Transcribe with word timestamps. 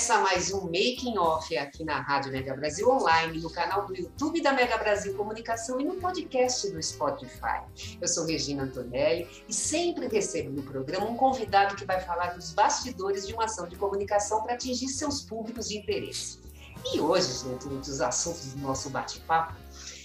Começa 0.00 0.18
mais 0.22 0.50
um 0.50 0.62
Making 0.62 1.18
Off 1.18 1.54
aqui 1.58 1.84
na 1.84 2.00
Rádio 2.00 2.32
Mega 2.32 2.56
Brasil 2.56 2.88
Online, 2.88 3.38
no 3.38 3.50
canal 3.50 3.84
do 3.84 3.94
YouTube 3.94 4.40
da 4.40 4.50
Mega 4.50 4.78
Brasil 4.78 5.14
Comunicação 5.14 5.78
e 5.78 5.84
no 5.84 5.96
podcast 5.96 6.70
do 6.70 6.82
Spotify. 6.82 7.60
Eu 8.00 8.08
sou 8.08 8.24
Regina 8.24 8.62
Antonelli 8.62 9.28
e 9.46 9.52
sempre 9.52 10.08
recebo 10.08 10.52
no 10.52 10.62
programa 10.62 11.04
um 11.04 11.18
convidado 11.18 11.76
que 11.76 11.84
vai 11.84 12.00
falar 12.00 12.28
dos 12.28 12.54
bastidores 12.54 13.26
de 13.26 13.34
uma 13.34 13.44
ação 13.44 13.68
de 13.68 13.76
comunicação 13.76 14.42
para 14.42 14.54
atingir 14.54 14.88
seus 14.88 15.20
públicos 15.20 15.68
de 15.68 15.76
interesse. 15.76 16.40
E 16.94 16.98
hoje, 16.98 17.34
gente, 17.44 17.68
um 17.68 17.78
dos 17.78 18.00
assuntos 18.00 18.54
do 18.54 18.60
nosso 18.60 18.88
bate-papo 18.88 19.54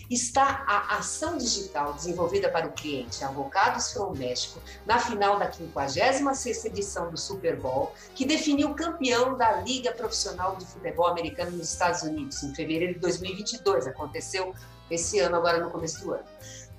está 0.09 0.63
a 0.67 0.97
ação 0.97 1.37
digital 1.37 1.93
desenvolvida 1.93 2.49
para 2.49 2.67
o 2.67 2.71
cliente 2.71 3.23
Avocados 3.23 3.91
from 3.91 4.13
México 4.15 4.59
na 4.85 4.99
final 4.99 5.39
da 5.39 5.49
56ª 5.51 6.65
edição 6.65 7.09
do 7.09 7.17
Super 7.17 7.55
Bowl, 7.55 7.93
que 8.13 8.25
definiu 8.25 8.70
o 8.70 8.75
campeão 8.75 9.35
da 9.35 9.62
Liga 9.62 9.91
Profissional 9.91 10.55
de 10.55 10.65
Futebol 10.65 11.07
Americano 11.07 11.51
nos 11.51 11.71
Estados 11.71 12.03
Unidos 12.03 12.41
em 12.43 12.53
fevereiro 12.53 12.93
de 12.93 12.99
2022. 12.99 13.87
Aconteceu 13.87 14.53
esse 14.89 15.20
ano, 15.20 15.35
agora 15.35 15.63
no 15.63 15.71
começo 15.71 16.01
do 16.01 16.13
ano. 16.13 16.25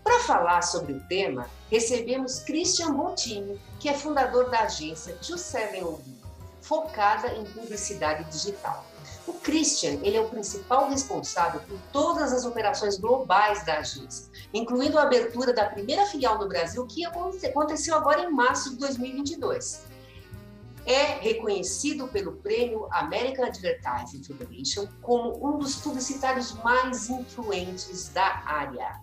Para 0.04 0.20
falar 0.20 0.62
sobre 0.62 0.92
o 0.92 1.00
tema, 1.08 1.50
recebemos 1.68 2.38
Christian 2.40 2.94
Bontini, 2.94 3.60
que 3.80 3.88
é 3.88 3.94
fundador 3.94 4.48
da 4.50 4.60
agência 4.60 5.16
27OB, 5.20 6.00
focada 6.60 7.34
em 7.34 7.44
publicidade 7.44 8.22
digital. 8.30 8.86
O 9.26 9.32
Christian, 9.32 9.98
ele 10.02 10.16
é 10.16 10.20
o 10.20 10.28
principal 10.28 10.88
responsável 10.88 11.60
por 11.60 11.78
todas 11.92 12.32
as 12.32 12.44
operações 12.44 12.96
globais 12.96 13.64
da 13.64 13.78
agência, 13.78 14.30
incluindo 14.54 14.98
a 14.98 15.02
abertura 15.02 15.52
da 15.52 15.66
primeira 15.66 16.06
filial 16.06 16.38
no 16.38 16.46
Brasil, 16.46 16.86
que 16.86 17.04
aconteceu 17.04 17.96
agora 17.96 18.22
em 18.22 18.30
março 18.30 18.70
de 18.70 18.76
2022. 18.76 19.82
É 20.86 21.18
reconhecido 21.18 22.06
pelo 22.06 22.36
prêmio 22.36 22.86
American 22.92 23.46
Advertising 23.46 24.22
Federation 24.22 24.86
como 25.02 25.44
um 25.44 25.58
dos 25.58 25.74
publicitários 25.74 26.52
mais 26.62 27.10
influentes 27.10 28.08
da 28.10 28.44
área. 28.46 29.00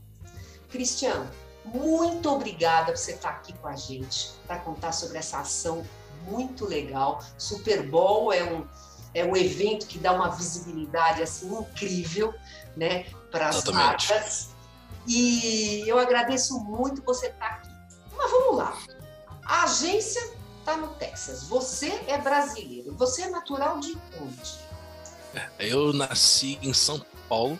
Cristiano, 0.69 1.29
muito 1.65 2.29
obrigada 2.29 2.93
por 2.93 2.97
você 2.97 3.11
estar 3.11 3.31
aqui 3.31 3.51
com 3.53 3.67
a 3.67 3.75
gente 3.75 4.31
para 4.47 4.59
contar 4.59 4.93
sobre 4.93 5.17
essa 5.17 5.39
ação 5.39 5.85
muito 6.25 6.65
legal. 6.65 7.21
Super 7.37 7.85
Bowl 7.89 8.31
é 8.31 8.43
um 8.45 8.65
é 9.13 9.23
um 9.23 9.35
evento 9.35 9.85
que 9.87 9.97
dá 9.97 10.11
uma 10.11 10.29
visibilidade 10.29 11.21
assim 11.21 11.47
incrível, 11.53 12.33
né, 12.75 13.05
para 13.31 13.49
as 13.49 13.63
marcas. 13.65 14.49
E 15.07 15.83
eu 15.85 15.99
agradeço 15.99 16.59
muito 16.59 17.01
você 17.03 17.27
estar 17.27 17.45
aqui. 17.45 17.69
Mas 18.15 18.31
vamos 18.31 18.57
lá. 18.57 18.77
A 19.45 19.63
agência 19.63 20.21
está 20.59 20.77
no 20.77 20.87
Texas. 20.95 21.43
Você 21.43 21.89
é 22.07 22.17
brasileiro. 22.17 22.95
Você 22.95 23.23
é 23.23 23.29
natural 23.29 23.79
de 23.79 23.97
onde? 24.21 24.63
É, 25.35 25.49
eu 25.59 25.91
nasci 25.91 26.57
em 26.61 26.73
São 26.73 27.05
Paulo. 27.27 27.59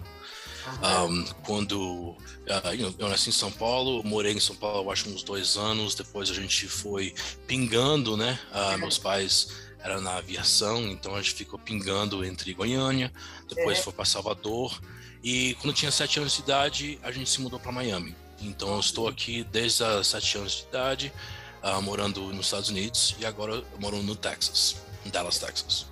Um, 0.81 1.25
quando 1.43 2.11
uh, 2.11 2.95
eu 2.97 3.09
nasci 3.09 3.29
em 3.29 3.33
São 3.33 3.51
Paulo, 3.51 4.01
morei 4.05 4.31
em 4.31 4.39
São 4.39 4.55
Paulo 4.55 4.89
acho 4.91 5.09
uns 5.09 5.21
dois 5.21 5.57
anos. 5.57 5.93
Depois 5.93 6.29
a 6.29 6.33
gente 6.33 6.69
foi 6.69 7.13
pingando, 7.45 8.15
né? 8.15 8.39
Uh, 8.53 8.77
meus 8.77 8.97
pais 8.97 9.49
era 9.83 9.99
na 9.99 10.15
aviação, 10.15 10.81
então 10.87 11.13
a 11.13 11.21
gente 11.21 11.35
ficou 11.35 11.59
pingando 11.59 12.23
entre 12.23 12.53
Goiânia, 12.53 13.11
depois 13.49 13.77
é. 13.77 13.81
foi 13.81 13.91
para 13.91 14.05
Salvador 14.05 14.79
e 15.21 15.55
quando 15.55 15.75
tinha 15.75 15.91
sete 15.91 16.19
anos 16.19 16.33
de 16.33 16.41
idade 16.41 16.99
a 17.03 17.11
gente 17.11 17.29
se 17.29 17.41
mudou 17.41 17.59
para 17.59 17.71
Miami. 17.71 18.15
Então 18.41 18.73
eu 18.73 18.79
estou 18.79 19.09
aqui 19.09 19.43
desde 19.43 19.83
os 19.83 20.07
sete 20.07 20.37
anos 20.37 20.53
de 20.53 20.63
idade, 20.63 21.13
uh, 21.61 21.81
morando 21.81 22.21
nos 22.33 22.45
Estados 22.45 22.69
Unidos 22.69 23.15
e 23.19 23.25
agora 23.25 23.61
moro 23.77 23.97
no 23.97 24.15
Texas, 24.15 24.77
em 25.05 25.09
Dallas, 25.09 25.37
Texas. 25.37 25.85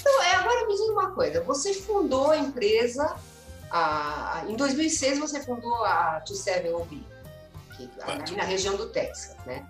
Então, 0.00 0.22
é, 0.22 0.34
agora 0.34 0.66
me 0.66 0.72
diz 0.72 0.80
uma 0.88 1.12
coisa, 1.12 1.42
você 1.42 1.74
fundou 1.74 2.30
a 2.30 2.36
empresa, 2.36 3.16
a, 3.70 4.44
em 4.48 4.56
2006 4.56 5.18
você 5.18 5.40
fundou 5.42 5.84
a 5.84 6.22
27OB, 6.28 7.02
na, 7.98 8.36
na 8.36 8.44
região 8.44 8.76
do 8.76 8.88
Texas, 8.88 9.36
né? 9.46 9.66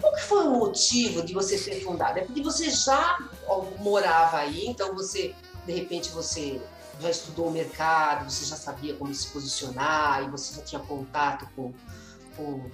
Qual 0.00 0.12
que 0.14 0.22
foi 0.22 0.46
o 0.46 0.50
motivo 0.50 1.22
de 1.22 1.32
você 1.32 1.58
ter 1.58 1.80
fundado? 1.80 2.18
É 2.18 2.22
porque 2.24 2.42
você 2.42 2.70
já 2.70 3.18
morava 3.78 4.38
aí, 4.38 4.66
então 4.66 4.94
você, 4.94 5.34
de 5.66 5.72
repente, 5.72 6.10
você 6.10 6.60
já 7.00 7.10
estudou 7.10 7.48
o 7.48 7.50
mercado, 7.50 8.30
você 8.30 8.44
já 8.44 8.56
sabia 8.56 8.94
como 8.94 9.12
se 9.14 9.26
posicionar 9.28 10.24
e 10.24 10.30
você 10.30 10.56
já 10.56 10.62
tinha 10.62 10.80
contato 10.80 11.48
com, 11.56 11.72
com, 12.36 12.70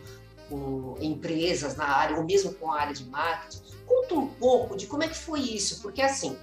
com 0.49 0.97
empresas 1.01 1.77
na 1.77 1.87
área, 1.87 2.17
ou 2.17 2.25
mesmo 2.25 2.53
com 2.55 2.73
a 2.73 2.81
área 2.81 2.95
de 2.95 3.05
marketing. 3.05 3.63
Conta 3.87 4.15
um 4.15 4.29
pouco 4.29 4.77
de 4.77 4.87
como 4.87 5.03
é 5.03 5.09
que 5.09 5.17
foi 5.17 5.41
isso, 5.41 5.81
porque 5.81 6.03
assim, 6.03 6.37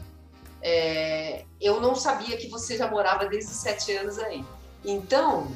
é, 0.61 1.45
eu 1.61 1.79
não 1.79 1.95
sabia 1.95 2.37
que 2.37 2.47
você 2.47 2.77
já 2.77 2.89
morava 2.89 3.25
desde 3.25 3.51
os 3.51 3.57
sete 3.57 3.91
anos 3.95 4.17
aí. 4.19 4.43
Então, 4.83 5.47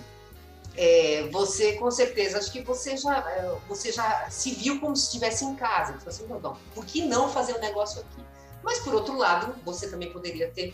é, 0.84 1.28
você 1.32 1.74
com 1.74 1.92
certeza, 1.92 2.40
acho 2.40 2.52
que 2.52 2.64
você 2.64 2.98
já, 2.98 3.20
é, 3.30 3.56
você 3.70 3.92
já 3.92 4.28
se 4.32 4.50
viu 4.56 4.80
como 4.80 4.96
se 4.96 5.04
estivesse 5.04 5.46
em 5.46 5.54
casa. 5.54 5.94
Você 6.00 6.24
assim, 6.24 6.26
não, 6.28 6.58
por 6.74 6.84
que 6.84 7.06
não 7.06 7.30
fazer 7.30 7.54
o 7.54 7.58
um 7.58 7.62
negócio 7.62 8.02
aqui? 8.02 8.26
Mas, 8.64 8.80
por 8.80 8.96
outro 8.96 9.16
lado, 9.16 9.54
você 9.64 9.88
também 9.88 10.12
poderia 10.12 10.50
ter 10.50 10.74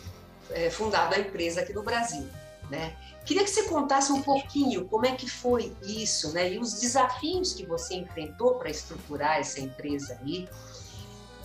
é, 0.52 0.70
fundado 0.70 1.14
a 1.14 1.20
empresa 1.20 1.60
aqui 1.60 1.74
no 1.74 1.84
Brasil. 1.84 2.26
Né? 2.70 2.96
Queria 3.26 3.44
que 3.44 3.50
você 3.50 3.64
contasse 3.64 4.10
um 4.14 4.22
pouquinho 4.22 4.86
como 4.86 5.06
é 5.06 5.12
que 5.14 5.30
foi 5.30 5.76
isso, 5.84 6.32
né? 6.32 6.54
E 6.54 6.58
os 6.58 6.74
desafios 6.80 7.54
que 7.54 7.66
você 7.66 7.96
enfrentou 7.96 8.56
para 8.56 8.70
estruturar 8.70 9.40
essa 9.40 9.60
empresa 9.60 10.18
aí. 10.22 10.48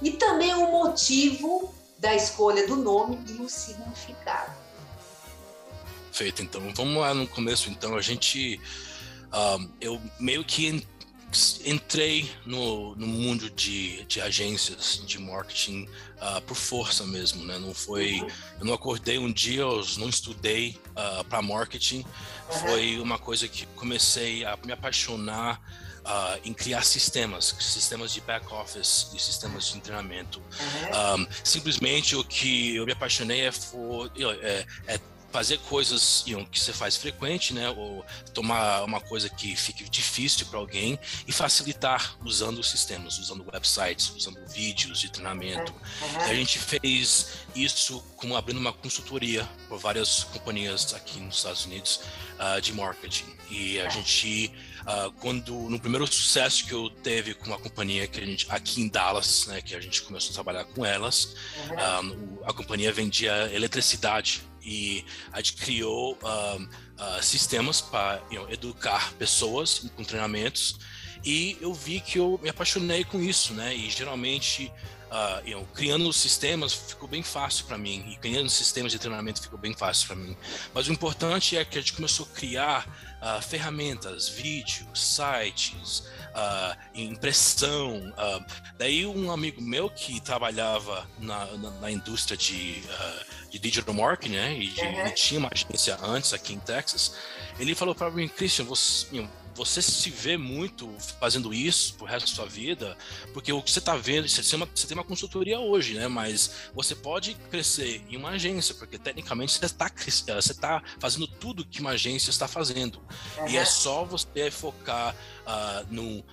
E 0.00 0.12
também 0.12 0.54
o 0.54 0.70
motivo 0.70 1.74
da 1.98 2.14
escolha 2.14 2.64
do 2.66 2.76
nome 2.76 3.18
e 3.28 3.40
o 3.40 3.48
significado. 3.48 4.61
Perfeito, 6.12 6.42
então 6.42 6.60
vamos 6.74 7.00
lá 7.00 7.14
no 7.14 7.26
começo. 7.26 7.70
Então 7.70 7.96
a 7.96 8.02
gente, 8.02 8.60
um, 9.32 9.70
eu 9.80 10.00
meio 10.20 10.44
que 10.44 10.84
entrei 11.64 12.30
no, 12.44 12.94
no 12.96 13.06
mundo 13.06 13.48
de, 13.48 14.04
de 14.04 14.20
agências 14.20 15.02
de 15.06 15.18
marketing 15.18 15.88
uh, 16.18 16.42
por 16.42 16.54
força 16.54 17.06
mesmo, 17.06 17.42
né? 17.46 17.58
Não 17.58 17.72
foi, 17.72 18.20
eu 18.60 18.66
não 18.66 18.74
acordei 18.74 19.18
um 19.18 19.32
dia, 19.32 19.62
eu 19.62 19.82
não 19.96 20.10
estudei 20.10 20.78
uh, 20.90 21.24
para 21.24 21.40
marketing. 21.40 22.04
Foi 22.60 23.00
uma 23.00 23.18
coisa 23.18 23.48
que 23.48 23.64
comecei 23.74 24.44
a 24.44 24.56
me 24.64 24.72
apaixonar 24.72 25.60
Uh, 26.02 26.34
em 26.44 26.52
criar 26.52 26.82
sistemas, 26.82 27.54
sistemas 27.60 28.12
de 28.12 28.20
back 28.22 28.52
office 28.52 29.12
e 29.14 29.20
sistemas 29.20 29.68
de 29.68 29.80
treinamento. 29.80 30.40
Uhum. 30.40 31.22
Um, 31.22 31.26
simplesmente 31.44 32.16
o 32.16 32.24
que 32.24 32.74
eu 32.74 32.84
me 32.84 32.90
apaixonei 32.90 33.42
é, 33.42 33.52
for, 33.52 34.10
é, 34.16 34.66
é 34.88 35.00
fazer 35.32 35.59
coisas 35.60 36.22
que 36.50 36.60
você 36.60 36.72
faz 36.72 36.97
frequente, 36.97 37.54
né? 37.54 37.70
Ou 37.70 38.04
tomar 38.34 38.84
uma 38.84 39.01
coisa 39.01 39.28
que 39.30 39.56
fique 39.56 39.89
difícil 39.89 40.47
para 40.47 40.59
alguém 40.59 40.98
e 41.27 41.33
facilitar 41.33 42.16
usando 42.22 42.59
os 42.59 42.71
sistemas, 42.71 43.18
usando 43.18 43.45
websites, 43.51 44.10
usando 44.15 44.39
vídeos 44.48 45.01
de 45.01 45.10
treinamento. 45.10 45.72
Uhum. 45.72 46.21
a 46.21 46.34
gente 46.34 46.59
fez 46.59 47.28
isso 47.56 48.04
com 48.16 48.36
abrindo 48.36 48.59
uma 48.59 48.72
consultoria 48.72 49.48
por 49.68 49.78
várias 49.78 50.24
companhias 50.24 50.92
aqui 50.92 51.18
nos 51.18 51.36
Estados 51.36 51.65
Unidos 51.65 52.01
uh, 52.39 52.60
de 52.60 52.72
marketing. 52.74 53.33
E 53.51 53.80
a 53.80 53.89
gente, 53.89 54.53
uh, 54.83 55.12
quando 55.12 55.53
no 55.53 55.80
primeiro 55.80 56.06
sucesso 56.06 56.66
que 56.66 56.72
eu 56.72 56.91
teve 56.91 57.34
com 57.34 57.47
uma 57.47 57.59
companhia 57.59 58.06
que 58.06 58.21
a 58.21 58.24
gente 58.24 58.47
aqui 58.51 58.83
em 58.83 58.89
Dallas, 58.89 59.47
né, 59.47 59.62
que 59.62 59.74
a 59.74 59.80
gente 59.80 60.03
começou 60.03 60.30
a 60.30 60.34
trabalhar 60.34 60.65
com 60.66 60.84
elas, 60.84 61.34
uhum. 61.71 62.39
a 62.45 62.53
companhia 62.53 62.92
vendia 62.92 63.51
eletricidade 63.53 64.52
e 64.64 65.04
a 65.32 65.38
gente 65.38 65.54
criou 65.54 66.18
uh, 66.22 66.62
uh, 66.62 67.22
sistemas 67.22 67.80
para 67.80 68.22
you 68.30 68.41
know, 68.41 68.50
educar 68.50 69.12
pessoas 69.14 69.91
com 69.97 70.04
treinamentos 70.04 70.78
e 71.24 71.56
eu 71.60 71.72
vi 71.72 72.00
que 72.00 72.18
eu 72.18 72.38
me 72.42 72.48
apaixonei 72.48 73.04
com 73.04 73.20
isso, 73.20 73.54
né? 73.54 73.74
E 73.74 73.88
geralmente 73.91 74.72
uh, 75.12 75.47
you 75.47 75.56
know, 75.56 75.68
criando 75.74 76.10
sistemas 76.12 76.72
ficou 76.72 77.09
bem 77.09 77.22
fácil 77.22 77.66
para 77.66 77.76
mim 77.76 78.04
e 78.09 78.16
criando 78.16 78.48
sistemas 78.48 78.91
de 78.91 78.98
treinamento 78.98 79.42
ficou 79.42 79.59
bem 79.59 79.74
fácil 79.74 80.09
para 80.09 80.16
mim. 80.16 80.36
Mas 80.72 80.88
o 80.88 80.92
importante 80.92 81.56
é 81.56 81.64
que 81.64 81.78
a 81.78 81.80
gente 81.80 81.92
começou 81.92 82.26
a 82.26 82.34
criar 82.34 82.86
uh, 83.20 83.42
ferramentas, 83.42 84.28
vídeos, 84.28 85.00
sites, 85.00 86.00
uh, 86.00 86.76
impressão. 86.94 88.12
daí 88.78 89.06
um 89.06 89.30
amigo 89.30 89.60
meu 89.60 89.91
que 89.91 90.20
trabalhava 90.20 91.06
na, 91.18 91.44
na, 91.56 91.70
na 91.70 91.91
indústria 91.91 92.36
de, 92.36 92.82
de 93.50 93.58
digital 93.58 93.94
marketing, 93.94 94.32
né, 94.32 94.58
e, 94.58 94.68
de, 94.68 94.80
uhum. 94.80 95.06
e 95.06 95.10
tinha 95.10 95.41
uma 95.41 95.50
agência 95.53 95.98
antes 96.03 96.32
aqui 96.32 96.54
em 96.54 96.58
Texas, 96.58 97.15
ele 97.58 97.74
falou 97.74 97.94
para 97.94 98.10
mim, 98.10 98.28
Christian, 98.28 98.65
você, 98.65 99.06
você 99.54 99.83
se 99.83 100.10
vê 100.10 100.37
muito 100.37 100.89
fazendo 101.21 101.53
isso 101.53 101.95
pro 101.95 102.07
resto 102.07 102.28
da 102.28 102.34
sua 102.34 102.47
vida, 102.47 102.97
porque 103.33 103.53
o 103.53 103.63
que 103.63 103.71
você 103.71 103.78
está 103.78 103.97
vendo, 103.97 104.28
você 104.28 104.43
tem, 104.43 104.57
uma, 104.57 104.69
você 104.75 104.87
tem 104.87 104.97
uma 104.97 105.04
consultoria 105.04 105.59
hoje, 105.60 105.95
né? 105.95 106.09
Mas 106.09 106.71
você 106.75 106.95
pode 106.95 107.34
crescer 107.51 108.03
em 108.09 108.16
uma 108.16 108.31
agência, 108.31 108.75
porque 108.75 108.99
tecnicamente 108.99 109.53
você 109.53 109.65
está 109.66 109.87
eh, 109.87 110.41
você 110.41 110.54
tá 110.54 110.83
fazendo 110.99 111.27
tudo 111.27 111.65
que 111.65 111.81
uma 111.81 111.91
agência 111.91 112.31
está 112.31 112.49
fazendo. 112.49 113.01
Uhum. 113.39 113.49
E 113.49 113.57
é 113.57 113.65
só 113.65 114.04
você 114.04 114.51
focar 114.51 115.15
uh, 115.47 115.86
no, 115.91 116.24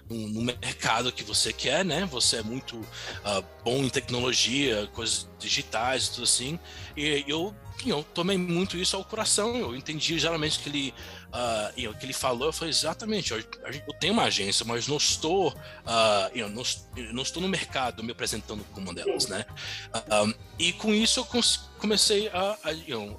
mercado 0.41 1.11
que 1.11 1.23
você 1.23 1.51
quer, 1.53 1.83
né? 1.83 2.05
Você 2.11 2.37
é 2.37 2.43
muito 2.43 2.77
uh, 2.77 3.43
bom 3.63 3.83
em 3.83 3.89
tecnologia, 3.89 4.87
coisas 4.93 5.27
digitais 5.39 6.07
e 6.07 6.11
tudo 6.11 6.23
assim. 6.23 6.59
E 6.95 7.23
eu 7.27 7.53
eu 7.85 8.03
tomei 8.13 8.37
muito 8.37 8.77
isso 8.77 8.95
ao 8.95 9.03
coração. 9.05 9.55
Eu 9.55 9.75
entendi 9.75 10.19
geralmente 10.19 10.59
que 10.59 10.69
ele, 10.69 10.93
uh, 11.27 11.81
know, 11.81 11.93
que 11.93 12.05
ele 12.05 12.13
falou. 12.13 12.47
Eu 12.47 12.53
falei 12.53 12.71
exatamente. 12.71 13.31
Eu, 13.31 13.39
eu 13.39 13.93
tenho 13.99 14.13
uma 14.13 14.23
agência, 14.23 14.65
mas 14.65 14.87
não 14.87 14.97
estou, 14.97 15.49
uh, 15.49 16.37
know, 16.37 16.49
não, 16.49 16.63
não, 17.13 17.23
estou 17.23 17.41
no 17.41 17.47
mercado 17.47 18.03
me 18.03 18.11
apresentando 18.11 18.65
como 18.73 18.87
uma 18.87 18.93
delas, 18.93 19.27
né? 19.27 19.45
Um, 20.25 20.33
e 20.57 20.73
com 20.73 20.93
isso 20.93 21.19
eu 21.19 21.25
comecei 21.79 22.27
a, 22.29 22.57
a, 22.63 22.69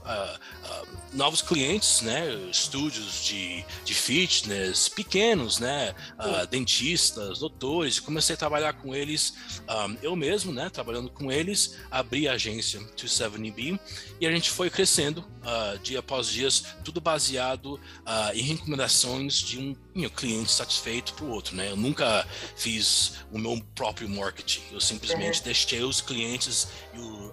a, 0.05 0.39
a, 0.65 0.85
novos 1.13 1.43
clientes, 1.43 2.03
né, 2.03 2.33
estúdios 2.51 3.25
de, 3.25 3.65
de 3.85 3.95
fitness 3.95 4.89
pequenos, 4.89 5.59
né, 5.59 5.95
uh, 6.19 6.47
dentistas, 6.47 7.41
doutores, 7.41 7.97
e 7.97 8.03
comecei 8.03 8.35
a 8.35 8.39
trabalhar 8.39 8.75
com 8.75 8.95
eles, 8.95 9.35
um, 9.69 9.97
eu 10.03 10.15
mesmo, 10.15 10.53
né, 10.53 10.71
trabalhando 10.71 11.11
com 11.11 11.33
eles, 11.33 11.77
abri 11.91 12.29
a 12.29 12.35
agência 12.35 12.81
270B 12.97 13.79
e 14.21 14.27
a 14.27 14.31
gente 14.31 14.51
foi 14.51 14.71
crescendo 14.71 15.25
uh, 15.43 15.79
dia 15.79 16.01
após 16.01 16.29
dia, 16.29 16.49
tudo 16.85 17.01
baseado 17.01 17.75
uh, 17.75 18.35
em 18.35 18.43
recomendações 18.43 19.35
de 19.35 19.59
um, 19.59 19.77
um 19.95 20.09
cliente 20.09 20.51
satisfeito 20.51 21.15
para 21.15 21.25
o 21.25 21.31
outro, 21.31 21.55
né, 21.57 21.71
eu 21.71 21.77
nunca 21.77 22.27
fiz 22.57 23.15
o 23.31 23.39
meu 23.39 23.63
próprio 23.75 24.09
marketing, 24.09 24.63
eu 24.73 24.81
simplesmente 24.81 25.39
uhum. 25.39 25.45
deixei 25.45 25.83
os 25.83 26.01
clientes 26.01 26.69
e 26.95 26.99
o, 26.99 27.33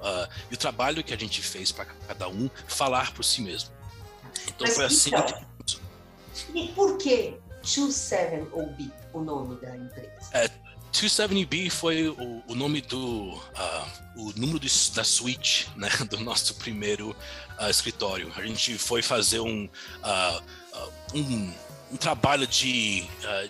e 0.51 0.54
o 0.54 0.57
trabalho 0.57 1.04
que 1.04 1.13
a 1.13 1.18
gente 1.18 1.42
fez 1.42 1.71
para 1.71 1.86
cada 1.86 2.27
um 2.30 2.50
falar 2.68 3.13
por 3.13 3.24
si 3.24 3.42
mesmo. 3.42 3.69
Então 4.48 4.68
Mas, 4.68 4.75
foi 4.75 4.86
assim. 4.86 5.09
Então, 5.09 5.48
e 6.54 6.68
por 6.69 6.98
que 6.98 7.36
27OB, 7.63 8.92
o 9.13 9.21
nome 9.21 9.56
da 9.59 9.75
empresa? 9.75 10.30
É, 10.33 10.50
270B 10.97 11.69
foi 11.69 12.07
o, 12.07 12.44
o 12.47 12.55
nome 12.55 12.81
do 12.81 13.33
uh, 13.33 13.88
o 14.15 14.33
número 14.35 14.59
da 14.95 15.03
suíte 15.03 15.69
né, 15.75 15.89
do 16.09 16.19
nosso 16.19 16.55
primeiro 16.55 17.15
uh, 17.59 17.69
escritório. 17.69 18.31
A 18.35 18.41
gente 18.41 18.77
foi 18.77 19.03
fazer 19.03 19.39
um, 19.39 19.65
uh, 19.65 20.44
um, 21.13 21.53
um, 21.91 21.97
trabalho 21.97 22.47
de, 22.47 23.05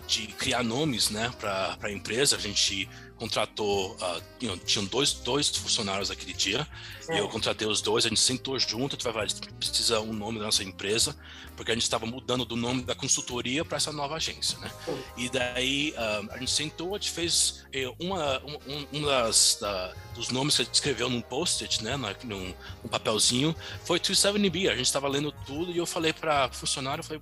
de 0.07 0.27
criar 0.27 0.61
nomes 0.61 1.09
né, 1.09 1.31
para 1.39 1.77
a 1.81 1.91
empresa. 1.91 2.35
A 2.35 2.39
gente 2.39 2.89
contratou, 3.17 3.95
uh, 3.95 4.57
tinham 4.65 4.85
dois, 4.85 5.13
dois 5.13 5.49
funcionários 5.49 6.11
aquele 6.11 6.33
dia, 6.33 6.67
é. 7.09 7.19
eu 7.19 7.27
contratei 7.27 7.67
os 7.67 7.81
dois, 7.81 8.05
a 8.05 8.09
gente 8.09 8.21
sentou 8.21 8.57
junto, 8.59 8.95
a 8.95 8.95
gente 8.95 9.03
vai 9.03 9.13
falar, 9.13 9.25
a 9.25 9.27
gente 9.27 9.53
precisa 9.53 9.99
um 9.99 10.13
nome 10.13 10.39
da 10.39 10.45
nossa 10.45 10.63
empresa, 10.63 11.15
porque 11.55 11.71
a 11.71 11.73
gente 11.73 11.83
estava 11.83 12.05
mudando 12.05 12.45
do 12.45 12.55
nome 12.55 12.83
da 12.83 12.93
consultoria 12.93 13.65
para 13.65 13.77
essa 13.77 13.91
nova 13.91 14.15
agência, 14.15 14.57
né? 14.59 14.71
E 15.17 15.29
daí 15.29 15.93
uh, 15.97 16.31
a 16.31 16.37
gente 16.37 16.51
sentou, 16.51 16.95
a 16.95 16.99
gente 16.99 17.11
fez 17.11 17.65
eh, 17.73 17.91
uma, 17.99 18.39
um, 18.45 18.87
um 18.93 19.01
das, 19.01 19.57
da, 19.59 19.93
dos 20.13 20.29
nomes 20.29 20.55
que 20.55 20.61
a 20.61 20.65
gente 20.65 20.75
escreveu 20.75 21.09
num 21.09 21.21
post-it, 21.21 21.83
né, 21.83 21.97
num, 22.23 22.53
num 22.83 22.89
papelzinho, 22.89 23.55
foi 23.83 23.99
270B, 23.99 24.69
a 24.69 24.75
gente 24.75 24.85
estava 24.85 25.07
lendo 25.07 25.31
tudo 25.31 25.71
e 25.71 25.77
eu 25.77 25.85
falei 25.85 26.13
para 26.13 26.49
funcionário, 26.49 27.01
eu 27.01 27.05
falei, 27.05 27.21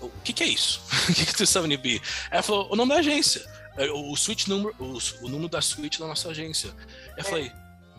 o 0.00 0.10
que, 0.22 0.32
que 0.32 0.44
é 0.44 0.46
isso? 0.46 0.80
o 1.08 1.14
que, 1.14 1.24
que 1.24 1.30
é 1.30 1.46
270B? 1.46 2.02
Ela 2.30 2.42
falou, 2.42 2.68
o 2.70 2.76
nome 2.76 2.92
da 2.92 3.00
agência. 3.00 3.44
É, 3.76 3.90
o 3.90 4.16
switch 4.16 4.46
número, 4.46 4.74
o, 4.78 4.98
o 5.22 5.28
número 5.28 5.48
da 5.48 5.60
suíte 5.60 6.00
da 6.00 6.06
nossa 6.06 6.30
agência. 6.30 6.74
Eu 7.16 7.24
falei, 7.24 7.52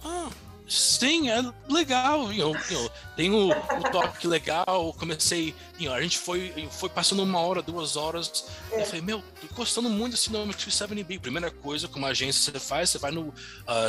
ah, 0.03 0.29
sim, 0.67 1.29
é 1.29 1.41
legal, 1.69 2.31
you 2.33 2.45
know, 2.45 2.55
you 2.69 2.79
know, 2.79 2.91
tem 3.15 3.31
o, 3.31 3.49
toque 3.91 4.27
legal, 4.27 4.93
comecei, 4.97 5.55
you 5.79 5.85
know, 5.85 5.93
a 5.93 6.01
gente 6.01 6.17
foi, 6.17 6.67
foi 6.71 6.89
passando 6.89 7.23
uma 7.23 7.39
hora, 7.39 7.61
duas 7.61 7.95
horas, 7.95 8.45
eu 8.71 8.85
falei, 8.85 9.01
meu, 9.01 9.23
tô 9.41 9.55
gostando 9.55 9.89
muito 9.89 10.11
desse 10.11 10.31
nome 10.31 10.53
270B, 10.53 11.19
primeira 11.19 11.49
coisa 11.49 11.87
que 11.87 11.97
uma 11.97 12.09
agência 12.09 12.51
você 12.51 12.59
faz, 12.59 12.89
você 12.89 12.97
vai 12.97 13.11
no, 13.11 13.29
uh, 13.29 13.33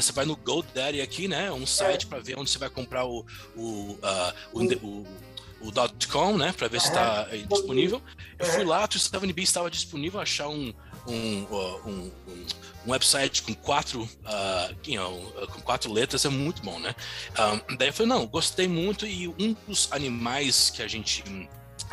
você 0.00 0.12
vai 0.12 0.24
no 0.24 0.36
GoDaddy 0.36 1.00
aqui, 1.00 1.26
né, 1.26 1.50
um 1.50 1.66
site 1.66 2.06
para 2.06 2.20
ver 2.20 2.38
onde 2.38 2.50
você 2.50 2.58
vai 2.58 2.70
comprar 2.70 3.04
o, 3.04 3.26
o, 3.56 3.98
uh, 4.02 4.34
o, 4.52 4.62
o 4.86 5.06
o 5.60 5.72
.com, 6.08 6.36
né, 6.36 6.52
para 6.52 6.68
ver 6.68 6.80
se 6.80 6.86
está 6.86 7.24
disponível. 7.48 8.00
Eu 8.38 8.46
fui 8.46 8.64
lá, 8.64 8.84
o 8.84 8.88
270B 8.88 9.42
estava 9.42 9.68
disponível, 9.68 10.20
achar 10.20 10.48
um, 10.48 10.72
um, 11.08 11.46
um, 11.86 12.12
um 12.26 12.90
website 12.90 13.42
com 13.42 13.54
quatro, 13.54 14.02
uh, 14.02 14.76
you 14.86 15.00
know, 15.00 15.46
com 15.48 15.60
quatro 15.60 15.92
letras 15.92 16.24
é 16.24 16.28
muito 16.28 16.62
bom, 16.62 16.78
né? 16.78 16.94
Um, 17.68 17.76
daí 17.76 17.88
eu 17.88 17.92
falei, 17.92 18.08
não, 18.08 18.26
gostei 18.26 18.68
muito 18.68 19.06
e 19.06 19.28
um 19.28 19.56
dos 19.66 19.88
animais 19.92 20.70
que 20.70 20.82
a 20.82 20.88
gente 20.88 21.22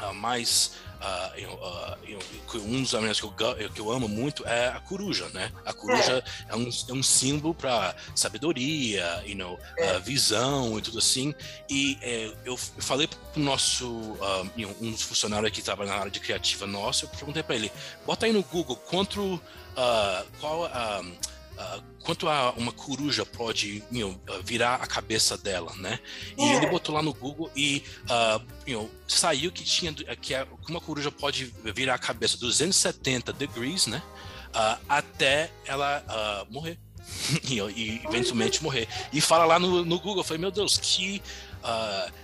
uh, 0.02 0.14
mais 0.14 0.74
Uh, 1.06 2.58
uh, 2.58 2.62
um 2.66 2.82
dos 2.82 2.96
animais 2.96 3.20
que 3.20 3.26
eu, 3.26 3.32
que 3.70 3.80
eu 3.80 3.92
amo 3.92 4.08
muito 4.08 4.48
é 4.48 4.70
a 4.70 4.80
coruja, 4.80 5.28
né? 5.30 5.52
A 5.66 5.74
coruja 5.74 6.24
é, 6.50 6.54
é 6.54 6.56
um, 6.56 6.70
é 6.90 6.94
um 6.94 7.04
símbolo 7.04 7.54
para 7.54 7.96
sabedoria, 8.16 9.24
you 9.26 9.36
know, 9.36 9.60
é. 9.78 9.98
uh, 9.98 10.02
visão 10.02 10.80
e 10.80 10.82
tudo 10.82 10.98
assim. 10.98 11.36
E 11.70 11.98
eh, 12.02 12.32
eu, 12.46 12.58
falei 12.58 13.08
para 13.08 13.20
o 13.36 13.40
nosso, 13.40 13.86
know, 14.58 14.76
um 14.82 14.92
dos 14.92 15.02
funcionários 15.02 15.52
que 15.52 15.62
trabalha 15.62 15.92
na 15.92 15.98
área 15.98 16.12
de 16.12 16.20
criativa 16.20 16.66
nossa, 16.66 17.06
eu 17.06 17.10
perguntei 17.10 17.44
para 17.44 17.56
ele, 17.56 17.72
bota 18.06 18.26
aí 18.26 18.32
no 18.32 18.42
Google 18.44 18.76
quanto, 18.76 19.40
qual 20.40 20.66
a 20.66 21.04
Uh, 21.56 21.82
quanto 22.04 22.28
a 22.28 22.52
uma 22.52 22.74
coruja 22.74 23.26
pode 23.26 23.82
you 23.90 24.10
know, 24.10 24.42
virar 24.44 24.76
a 24.76 24.86
cabeça 24.86 25.38
dela, 25.38 25.74
né? 25.78 26.00
E 26.38 26.44
é. 26.44 26.56
ele 26.56 26.68
botou 26.68 26.94
lá 26.94 27.02
no 27.02 27.14
Google 27.14 27.50
e 27.56 27.82
uh, 28.04 28.46
you 28.68 28.78
know, 28.78 28.92
saiu 29.08 29.52
que 29.52 29.64
tinha 29.64 29.94
que 29.94 30.34
uma 30.68 30.82
coruja 30.82 31.10
pode 31.10 31.46
virar 31.74 31.96
a 31.96 31.98
cabeça 31.98 32.38
270 32.38 33.32
degrees, 33.32 33.88
né? 33.88 34.04
Uh, 34.50 34.86
até 34.90 35.50
ela 35.66 36.46
morrer. 36.50 36.78
e, 37.48 37.60
e 37.60 38.02
eventualmente 38.04 38.62
morrer. 38.62 38.88
E 39.14 39.22
fala 39.22 39.46
lá 39.46 39.58
no, 39.58 39.86
no 39.86 40.00
Google, 40.00 40.20
eu 40.20 40.24
falei, 40.24 40.42
meu 40.42 40.52
Deus, 40.52 40.78
que, 40.78 41.22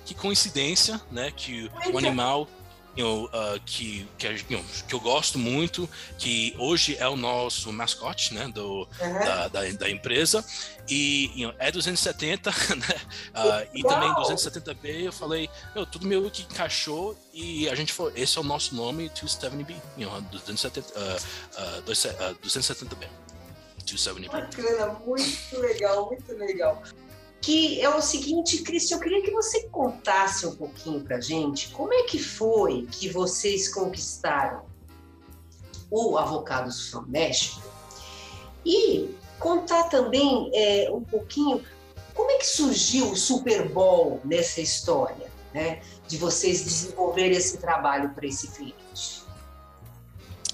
que 0.06 0.16
coincidência, 0.16 1.00
né? 1.12 1.32
Que 1.32 1.72
o 1.94 1.98
animal 1.98 2.48
you 2.96 3.06
know, 3.06 3.26
uh, 3.26 3.60
que, 3.66 4.08
que, 4.18 4.28
you 4.28 4.58
know, 4.58 4.64
que, 4.88 4.94
eu 4.94 5.00
gosto 5.00 5.40
muito, 5.40 5.90
que 6.18 6.56
hoje 6.58 6.98
é 6.98 7.08
o 7.08 7.16
nosso 7.16 7.72
mascote 7.72 8.34
né, 8.34 8.48
do, 8.54 8.88
uhum. 9.00 9.14
da, 9.14 9.48
da, 9.48 9.72
da, 9.72 9.90
empresa, 9.90 10.44
e 10.90 11.32
you 11.36 11.48
know, 11.48 11.56
é 11.60 11.72
270, 11.72 12.50
né? 12.76 12.86
Uh, 13.30 13.78
e 13.78 13.84
também 13.84 14.10
270B, 14.14 15.06
eu 15.06 15.14
falei, 15.14 15.50
meu, 15.74 15.86
tudo 15.86 16.06
meio 16.06 16.30
que 16.30 16.44
encaixou, 16.44 17.18
e 17.34 17.70
a 17.70 17.76
gente 17.76 17.94
foi, 17.94 18.12
esse 18.16 18.38
é 18.38 18.42
o 18.42 18.44
nosso 18.44 18.76
nome, 18.76 19.10
270B, 19.10 19.76
you 19.98 20.10
know, 20.10 20.22
270, 20.22 20.88
uh, 20.90 21.80
uh, 21.80 22.36
270B. 22.42 23.08
270B. 23.86 24.30
Bacana, 24.30 24.94
muito 25.06 25.60
legal, 25.60 26.08
muito 26.08 26.34
legal 26.34 26.84
que 27.42 27.82
é 27.82 27.90
o 27.90 28.02
seguinte, 28.02 28.62
Cristian, 28.62 28.98
eu 28.98 29.02
queria 29.02 29.22
que 29.24 29.32
você 29.32 29.64
contasse 29.70 30.46
um 30.46 30.56
pouquinho 30.56 31.02
para 31.02 31.20
gente 31.20 31.70
como 31.70 31.92
é 31.92 32.04
que 32.04 32.20
foi 32.20 32.88
que 32.92 33.10
vocês 33.10 33.74
conquistaram 33.74 34.64
o 35.90 36.18
Avocados 36.18 36.90
from 36.90 37.06
México 37.08 37.62
e 38.64 39.10
contar 39.40 39.86
também 39.86 40.52
é, 40.54 40.90
um 40.92 41.02
pouquinho 41.02 41.66
como 42.14 42.30
é 42.30 42.38
que 42.38 42.46
surgiu 42.46 43.12
o 43.12 43.16
Super 43.16 43.68
Bowl 43.68 44.22
nessa 44.24 44.62
história, 44.62 45.32
né, 45.54 45.82
de 46.08 46.18
vocês 46.18 46.64
desenvolverem 46.64 47.38
esse 47.38 47.58
trabalho 47.58 48.12
para 48.14 48.28
esse 48.28 48.50
cliente. 48.50 49.24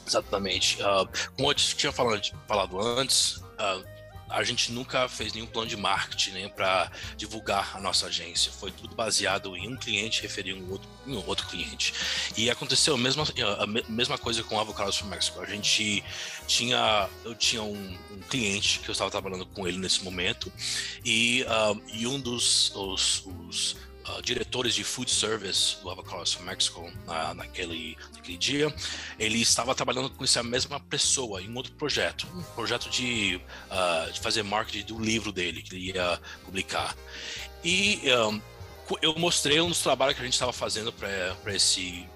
Exatamente. 0.08 0.82
Uh, 0.82 1.08
como 1.36 1.51
eu 1.51 1.56
tinha 1.56 1.91
falado, 1.91 2.22
falado 2.48 2.79
antes, 2.79 3.38
uh, 3.38 3.97
a 4.29 4.43
gente 4.43 4.72
nunca 4.72 5.07
fez 5.07 5.34
nenhum 5.34 5.46
plano 5.48 5.67
de 5.67 5.77
marketing 5.77 6.31
né, 6.31 6.50
para 6.50 6.91
divulgar 7.15 7.75
a 7.75 7.79
nossa 7.79 8.07
agência. 8.07 8.51
Foi 8.51 8.72
tudo 8.72 8.96
baseado 8.96 9.55
em 9.55 9.67
um 9.67 9.77
cliente 9.77 10.22
referir 10.22 10.53
um 10.53 10.72
outro, 10.72 10.89
um 11.05 11.15
outro 11.27 11.48
cliente. 11.48 11.93
E 12.36 12.50
aconteceu 12.50 12.96
a 12.96 12.98
mesma, 12.98 13.24
a 13.60 13.91
mesma 13.91 14.17
coisa 14.17 14.43
com 14.43 14.60
Avocados 14.60 14.98
from 14.98 15.07
Mexico. 15.07 15.39
A 15.41 15.46
gente 15.46 16.03
tinha, 16.48 17.10
eu 17.24 17.36
tinha 17.36 17.63
um, 17.63 17.98
um 18.12 18.19
cliente 18.29 18.79
que 18.79 18.89
eu 18.89 18.93
estava 18.93 19.10
trabalhando 19.10 19.46
com 19.46 19.67
ele 19.67 19.77
nesse 19.77 20.03
momento 20.03 20.51
e, 21.03 21.43
uh, 21.43 21.81
e 21.93 22.07
um 22.07 22.19
dos 22.19 22.72
os, 22.75 23.24
os 23.25 23.75
uh, 24.08 24.22
diretores 24.22 24.74
de 24.74 24.84
food 24.84 25.10
service 25.10 25.78
do 25.84 26.04
from 26.04 26.44
Mexico 26.44 26.92
na, 27.06 27.34
naquele, 27.34 27.98
naquele 28.14 28.38
dia, 28.38 28.74
ele 29.20 29.42
estava 29.42 29.74
trabalhando 29.76 30.10
com 30.10 30.24
essa 30.24 30.44
mesma 30.44 30.80
pessoa 30.80 31.42
em 31.42 31.50
um 31.50 31.56
outro 31.56 31.74
projeto, 31.74 32.28
um 32.34 32.44
projeto 32.56 32.90
de, 32.90 33.40
uh, 33.70 34.12
de 34.12 34.20
fazer 34.20 34.44
marketing 34.44 34.86
do 34.86 35.00
livro 35.00 35.32
dele 35.32 35.62
que 35.62 35.76
ele 35.76 35.92
ia 35.92 36.20
publicar. 36.44 36.96
E 37.64 38.02
um, 38.30 38.42
eu 39.02 39.16
mostrei 39.18 39.60
um 39.60 39.68
dos 39.68 39.82
trabalhos 39.82 40.16
que 40.16 40.22
a 40.22 40.26
gente 40.26 40.34
estava 40.34 40.54
fazendo 40.54 40.94
para 40.94 41.54
esse 41.54 42.08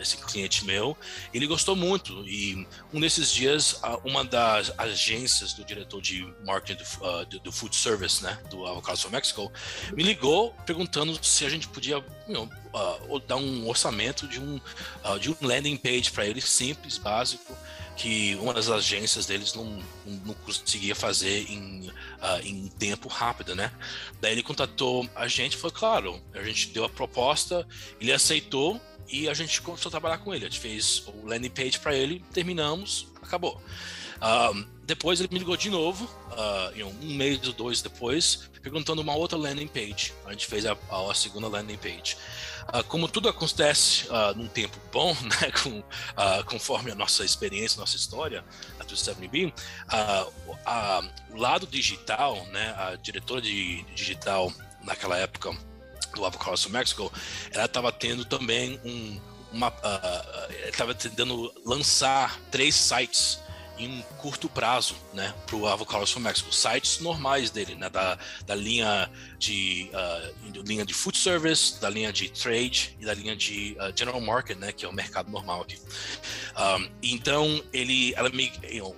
esse 0.00 0.16
cliente 0.16 0.64
meu, 0.64 0.96
ele 1.32 1.46
gostou 1.46 1.76
muito 1.76 2.26
e 2.26 2.66
um 2.92 3.00
desses 3.00 3.30
dias 3.32 3.80
uma 4.04 4.24
das 4.24 4.72
agências 4.78 5.52
do 5.52 5.64
diretor 5.64 6.00
de 6.00 6.26
marketing 6.44 6.82
do, 6.82 7.04
uh, 7.04 7.26
do, 7.26 7.40
do 7.40 7.52
food 7.52 7.74
service, 7.74 8.22
né, 8.22 8.38
do 8.50 8.66
Avocados 8.66 9.02
for 9.02 9.10
Mexico, 9.10 9.52
me 9.92 10.02
ligou 10.02 10.52
perguntando 10.66 11.18
se 11.22 11.44
a 11.44 11.48
gente 11.48 11.68
podia 11.68 11.96
you 11.96 12.04
know, 12.28 12.48
uh, 13.08 13.20
dar 13.20 13.36
um 13.36 13.68
orçamento 13.68 14.26
de 14.26 14.40
um 14.40 14.60
de 15.18 15.30
um 15.30 15.36
landing 15.40 15.76
page 15.76 16.10
para 16.10 16.26
ele 16.26 16.40
simples, 16.40 16.98
básico 16.98 17.56
que 18.00 18.34
uma 18.36 18.54
das 18.54 18.70
agências 18.70 19.26
deles 19.26 19.52
não, 19.52 19.78
não 20.06 20.32
conseguia 20.32 20.94
fazer 20.94 21.44
em, 21.50 21.86
uh, 21.88 22.40
em 22.42 22.66
tempo 22.68 23.08
rápido, 23.08 23.54
né? 23.54 23.70
Daí 24.22 24.32
ele 24.32 24.42
contatou 24.42 25.06
a 25.14 25.28
gente, 25.28 25.54
foi 25.54 25.70
claro, 25.70 26.18
a 26.32 26.42
gente 26.42 26.68
deu 26.68 26.84
a 26.84 26.88
proposta, 26.88 27.66
ele 28.00 28.10
aceitou 28.10 28.80
e 29.08 29.28
a 29.28 29.34
gente 29.34 29.60
começou 29.62 29.88
a 29.88 29.90
trabalhar 29.90 30.18
com 30.18 30.34
ele. 30.34 30.46
A 30.46 30.48
gente 30.48 30.60
fez 30.60 31.04
o 31.06 31.26
landing 31.26 31.50
page 31.50 31.78
para 31.78 31.94
ele, 31.94 32.24
terminamos, 32.32 33.08
acabou. 33.22 33.60
Depois 34.90 35.20
ele 35.20 35.28
me 35.32 35.38
ligou 35.38 35.56
de 35.56 35.70
novo, 35.70 36.04
uh, 36.04 36.84
um 36.84 37.14
mês 37.14 37.46
ou 37.46 37.52
dois 37.52 37.80
depois, 37.80 38.50
perguntando 38.60 39.00
uma 39.00 39.14
outra 39.14 39.38
landing 39.38 39.68
page. 39.68 40.12
A 40.26 40.32
gente 40.32 40.46
fez 40.46 40.66
a, 40.66 40.76
a, 40.90 41.14
segunda 41.14 41.46
landing 41.46 41.76
page. 41.76 42.16
Uh, 42.74 42.82
como 42.88 43.06
tudo 43.06 43.28
acontece 43.28 44.08
num 44.34 44.48
tempo 44.48 44.76
bom, 44.92 45.14
né, 45.22 45.52
com, 45.62 45.82
conforme 46.46 46.90
a 46.90 46.94
nossa 46.96 47.24
experiência, 47.24 47.78
nossa 47.78 47.96
história, 47.96 48.44
a 48.80 48.84
270B, 48.84 49.52
o 51.30 51.36
lado 51.36 51.68
digital, 51.68 52.44
né, 52.46 52.74
a 52.76 52.96
diretora 52.96 53.40
de 53.40 53.84
digital 53.94 54.52
naquela 54.82 55.16
época 55.16 55.56
do 56.14 56.24
Avocado 56.24 56.70
Mexico, 56.70 57.12
ela 57.52 57.64
estava 57.64 57.92
tendo 57.92 58.24
também 58.24 58.80
um, 58.84 59.20
uma, 59.52 59.68
uh, 59.68 60.68
estava 60.68 60.94
tentando 60.94 61.52
lançar 61.64 62.40
três 62.50 62.74
sites 62.74 63.38
em 63.80 63.88
um 63.88 64.02
curto 64.18 64.46
prazo, 64.46 64.94
né, 65.14 65.34
para 65.46 65.56
o 65.56 65.66
Avocado 65.66 66.06
from 66.06 66.20
Mexico. 66.20 66.52
Sites 66.52 67.00
normais 67.00 67.50
dele, 67.50 67.74
né, 67.74 67.88
da, 67.88 68.18
da 68.46 68.54
linha 68.54 69.10
de 69.38 69.90
uh, 69.94 70.62
linha 70.62 70.84
de 70.84 70.92
food 70.92 71.16
service, 71.16 71.80
da 71.80 71.88
linha 71.88 72.12
de 72.12 72.28
trade 72.28 72.94
e 73.00 73.06
da 73.06 73.14
linha 73.14 73.34
de 73.34 73.76
uh, 73.80 73.96
general 73.96 74.20
market, 74.20 74.58
né, 74.58 74.70
que 74.70 74.84
é 74.84 74.88
o 74.88 74.92
mercado 74.92 75.30
normal 75.30 75.62
aqui. 75.62 75.78
Um, 76.56 76.90
então 77.02 77.64
ele, 77.72 78.12
ela 78.16 78.28
me, 78.28 78.52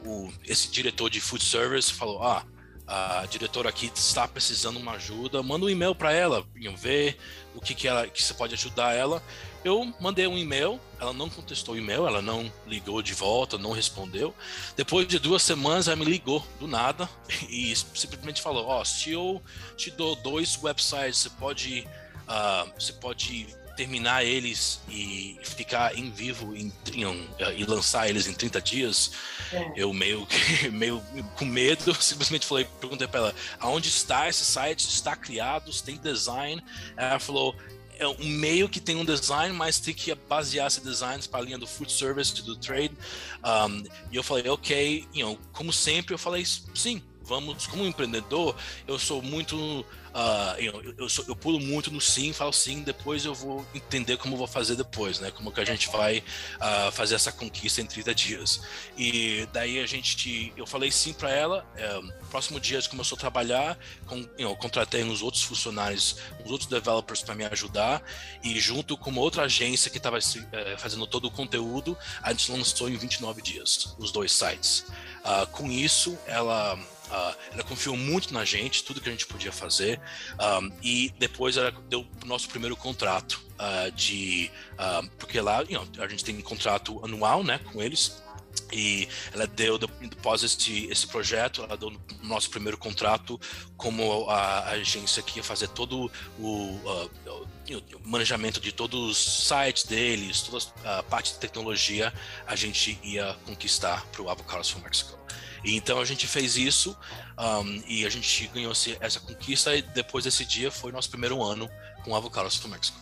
o, 0.04 0.33
esse 0.45 0.69
diretor 0.69 1.09
de 1.09 1.21
food 1.21 1.45
service 1.45 1.92
falou, 1.92 2.21
ah, 2.25 2.45
a 2.94 3.25
diretora 3.25 3.70
aqui 3.70 3.90
está 3.94 4.28
precisando 4.28 4.76
de 4.76 4.82
uma 4.82 4.92
ajuda, 4.92 5.42
manda 5.42 5.64
um 5.64 5.70
e-mail 5.70 5.94
para 5.94 6.12
ela, 6.12 6.44
ver 6.76 7.16
o 7.54 7.61
que, 7.61 7.75
que, 7.75 7.88
ela, 7.88 8.06
que 8.06 8.22
você 8.22 8.34
pode 8.34 8.52
ajudar 8.52 8.92
ela. 8.92 9.22
Eu 9.64 9.94
mandei 9.99 10.26
um 10.26 10.37
e-mail, 10.37 10.78
ela 11.00 11.14
não 11.14 11.30
contestou 11.30 11.75
o 11.75 11.78
e-mail, 11.78 12.06
ela 12.06 12.20
não 12.20 12.52
ligou 12.66 13.00
de 13.00 13.14
volta, 13.14 13.56
não 13.56 13.72
respondeu. 13.72 14.34
Depois 14.76 15.08
de 15.08 15.18
duas 15.18 15.42
semanas, 15.42 15.88
ela 15.88 15.96
me 15.96 16.04
ligou 16.04 16.46
do 16.61 16.66
nada 16.66 17.08
e 17.49 17.75
simplesmente 17.75 18.42
falou: 18.42 18.66
Ó, 18.66 18.82
oh, 18.82 18.84
se 18.84 19.12
eu 19.12 19.42
te 19.75 19.90
dou 19.90 20.14
dois 20.16 20.62
websites, 20.62 21.16
você 21.16 21.30
pode, 21.30 21.88
uh, 22.28 22.70
você 22.78 22.92
pode 22.92 23.46
terminar 23.76 24.24
eles 24.24 24.80
e 24.88 25.38
ficar 25.42 25.96
em 25.96 26.10
vivo 26.10 26.54
em, 26.54 26.72
em, 26.92 27.28
e 27.56 27.64
lançar 27.64 28.08
eles 28.08 28.26
em 28.26 28.34
30 28.34 28.60
dias, 28.60 29.12
é. 29.52 29.72
eu 29.76 29.92
meio 29.92 30.26
meio 30.72 31.02
com 31.36 31.44
medo, 31.44 31.94
simplesmente 32.00 32.46
falei, 32.46 32.66
perguntei 32.80 33.06
para 33.06 33.20
ela, 33.20 33.34
aonde 33.58 33.88
está 33.88 34.28
esse 34.28 34.44
site? 34.44 34.88
Está 34.88 35.16
criado? 35.16 35.72
Tem 35.82 35.96
design? 35.96 36.62
Ela 36.96 37.18
falou, 37.18 37.56
é 37.98 38.06
um 38.06 38.24
meio 38.24 38.68
que 38.68 38.80
tem 38.80 38.96
um 38.96 39.04
design, 39.04 39.54
mas 39.54 39.78
tem 39.78 39.94
que 39.94 40.14
basear 40.14 40.66
esse 40.66 40.80
design 40.80 41.22
para 41.28 41.40
a 41.40 41.42
linha 41.42 41.58
do 41.58 41.66
food 41.66 41.92
service, 41.92 42.42
do 42.42 42.56
trade. 42.56 42.96
Um, 43.44 43.84
e 44.10 44.16
eu 44.16 44.22
falei, 44.22 44.48
ok, 44.48 45.06
you 45.14 45.26
know, 45.26 45.38
como 45.52 45.72
sempre, 45.72 46.14
eu 46.14 46.18
falei, 46.18 46.44
sim, 46.44 47.02
vamos, 47.22 47.66
como 47.66 47.86
empreendedor, 47.86 48.56
eu 48.86 48.98
sou 48.98 49.22
muito 49.22 49.84
Uh, 50.12 50.61
eu, 50.61 50.95
eu, 50.99 51.09
sou, 51.09 51.25
eu, 51.26 51.35
pulo 51.35 51.59
muito 51.59 51.90
no 51.90 52.00
sim, 52.00 52.33
falo 52.35 52.52
sim, 52.52 52.83
depois 52.83 53.25
eu 53.25 53.35
vou 53.35 53.66
entender 53.75 54.19
como 54.19 54.37
vou 54.37 54.47
fazer 54.47 54.76
depois, 54.76 55.19
né? 55.19 55.31
Como 55.31 55.50
que 55.50 55.61
a 55.61 55.64
gente 55.64 55.88
vai 55.90 56.19
uh, 56.19 56.92
fazer 56.92 57.14
essa 57.14 57.33
conquista 57.33 57.81
em 57.81 57.87
30 57.87 58.14
dias. 58.14 58.61
E 58.97 59.49
daí 59.52 59.81
a 59.81 59.87
gente, 59.87 60.52
eu 60.57 60.66
falei 60.66 60.90
sim 60.90 61.12
para 61.12 61.31
ela. 61.31 61.66
É, 61.76 62.00
próximo 62.33 62.59
dia 62.59 62.78
a 62.78 62.83
começou 62.88 63.16
a 63.16 63.19
trabalhar, 63.19 63.78
com, 64.07 64.26
eu 64.38 64.57
contratei 64.57 65.04
uns 65.04 65.21
outros 65.21 65.42
funcionários, 65.42 66.16
uns 66.45 66.50
outros 66.50 66.69
developers 66.69 67.23
para 67.23 67.35
me 67.35 67.45
ajudar 67.45 68.02
e 68.42 68.59
junto 68.59 68.97
com 68.97 69.11
uma 69.11 69.21
outra 69.21 69.42
agência 69.45 69.90
que 69.90 69.99
estava 69.99 70.19
é, 70.19 70.76
fazendo 70.78 71.07
todo 71.07 71.26
o 71.26 71.31
conteúdo, 71.31 71.97
a 72.23 72.33
gente 72.33 72.50
lançou 72.50 72.88
em 72.88 72.97
29 72.97 73.42
dias 73.42 73.95
os 73.99 74.11
dois 74.11 74.33
sites. 74.33 74.87
Uh, 75.25 75.47
com 75.52 75.71
isso, 75.71 76.19
ela 76.26 76.78
Uh, 77.12 77.37
ela 77.52 77.62
confiou 77.62 77.95
muito 77.95 78.33
na 78.33 78.42
gente, 78.42 78.85
tudo 78.85 78.99
que 78.99 79.09
a 79.09 79.12
gente 79.12 79.26
podia 79.26 79.52
fazer, 79.52 80.00
um, 80.40 80.73
e 80.83 81.12
depois 81.19 81.59
ela 81.59 81.71
deu 81.71 82.07
o 82.23 82.26
nosso 82.26 82.49
primeiro 82.49 82.75
contrato 82.75 83.38
uh, 83.52 83.92
de. 83.92 84.50
Uh, 84.73 85.07
porque 85.19 85.38
lá 85.38 85.61
you 85.69 85.73
know, 85.73 85.87
a 86.02 86.09
gente 86.09 86.25
tem 86.25 86.35
um 86.38 86.40
contrato 86.40 87.04
anual 87.04 87.45
né, 87.45 87.61
com 87.71 87.83
eles. 87.83 88.23
E 88.72 89.06
ela 89.32 89.46
deu, 89.46 89.78
após 90.18 90.42
esse, 90.42 90.86
esse 90.86 91.06
projeto, 91.06 91.62
ela 91.62 91.76
deu 91.76 91.92
nosso 92.22 92.48
primeiro 92.48 92.78
contrato 92.78 93.38
como 93.76 94.28
a, 94.30 94.60
a 94.60 94.70
agência 94.70 95.22
que 95.22 95.38
ia 95.38 95.44
fazer 95.44 95.68
todo 95.68 96.10
o, 96.38 96.44
o 96.44 98.08
manejamento 98.08 98.60
de 98.60 98.72
todos 98.72 99.10
os 99.10 99.46
sites 99.46 99.84
deles, 99.84 100.42
toda 100.42 100.64
a 100.84 101.02
parte 101.02 101.32
de 101.32 101.38
tecnologia, 101.38 102.12
a 102.46 102.56
gente 102.56 102.98
ia 103.02 103.36
conquistar 103.44 104.04
para 104.06 104.22
o 104.22 104.30
Avocados 104.30 104.70
for 104.70 104.82
Mexico. 104.82 105.18
E 105.64 105.76
então 105.76 106.00
a 106.00 106.04
gente 106.04 106.26
fez 106.26 106.56
isso 106.56 106.96
um, 107.38 107.82
e 107.86 108.04
a 108.04 108.10
gente 108.10 108.48
ganhou 108.48 108.72
essa 109.00 109.20
conquista 109.20 109.74
e 109.76 109.82
depois 109.82 110.24
desse 110.24 110.44
dia 110.44 110.70
foi 110.70 110.90
nosso 110.90 111.08
primeiro 111.08 111.42
ano 111.42 111.70
com 112.04 112.16
Avocados 112.16 112.58
do 112.58 112.68
México. 112.68 112.98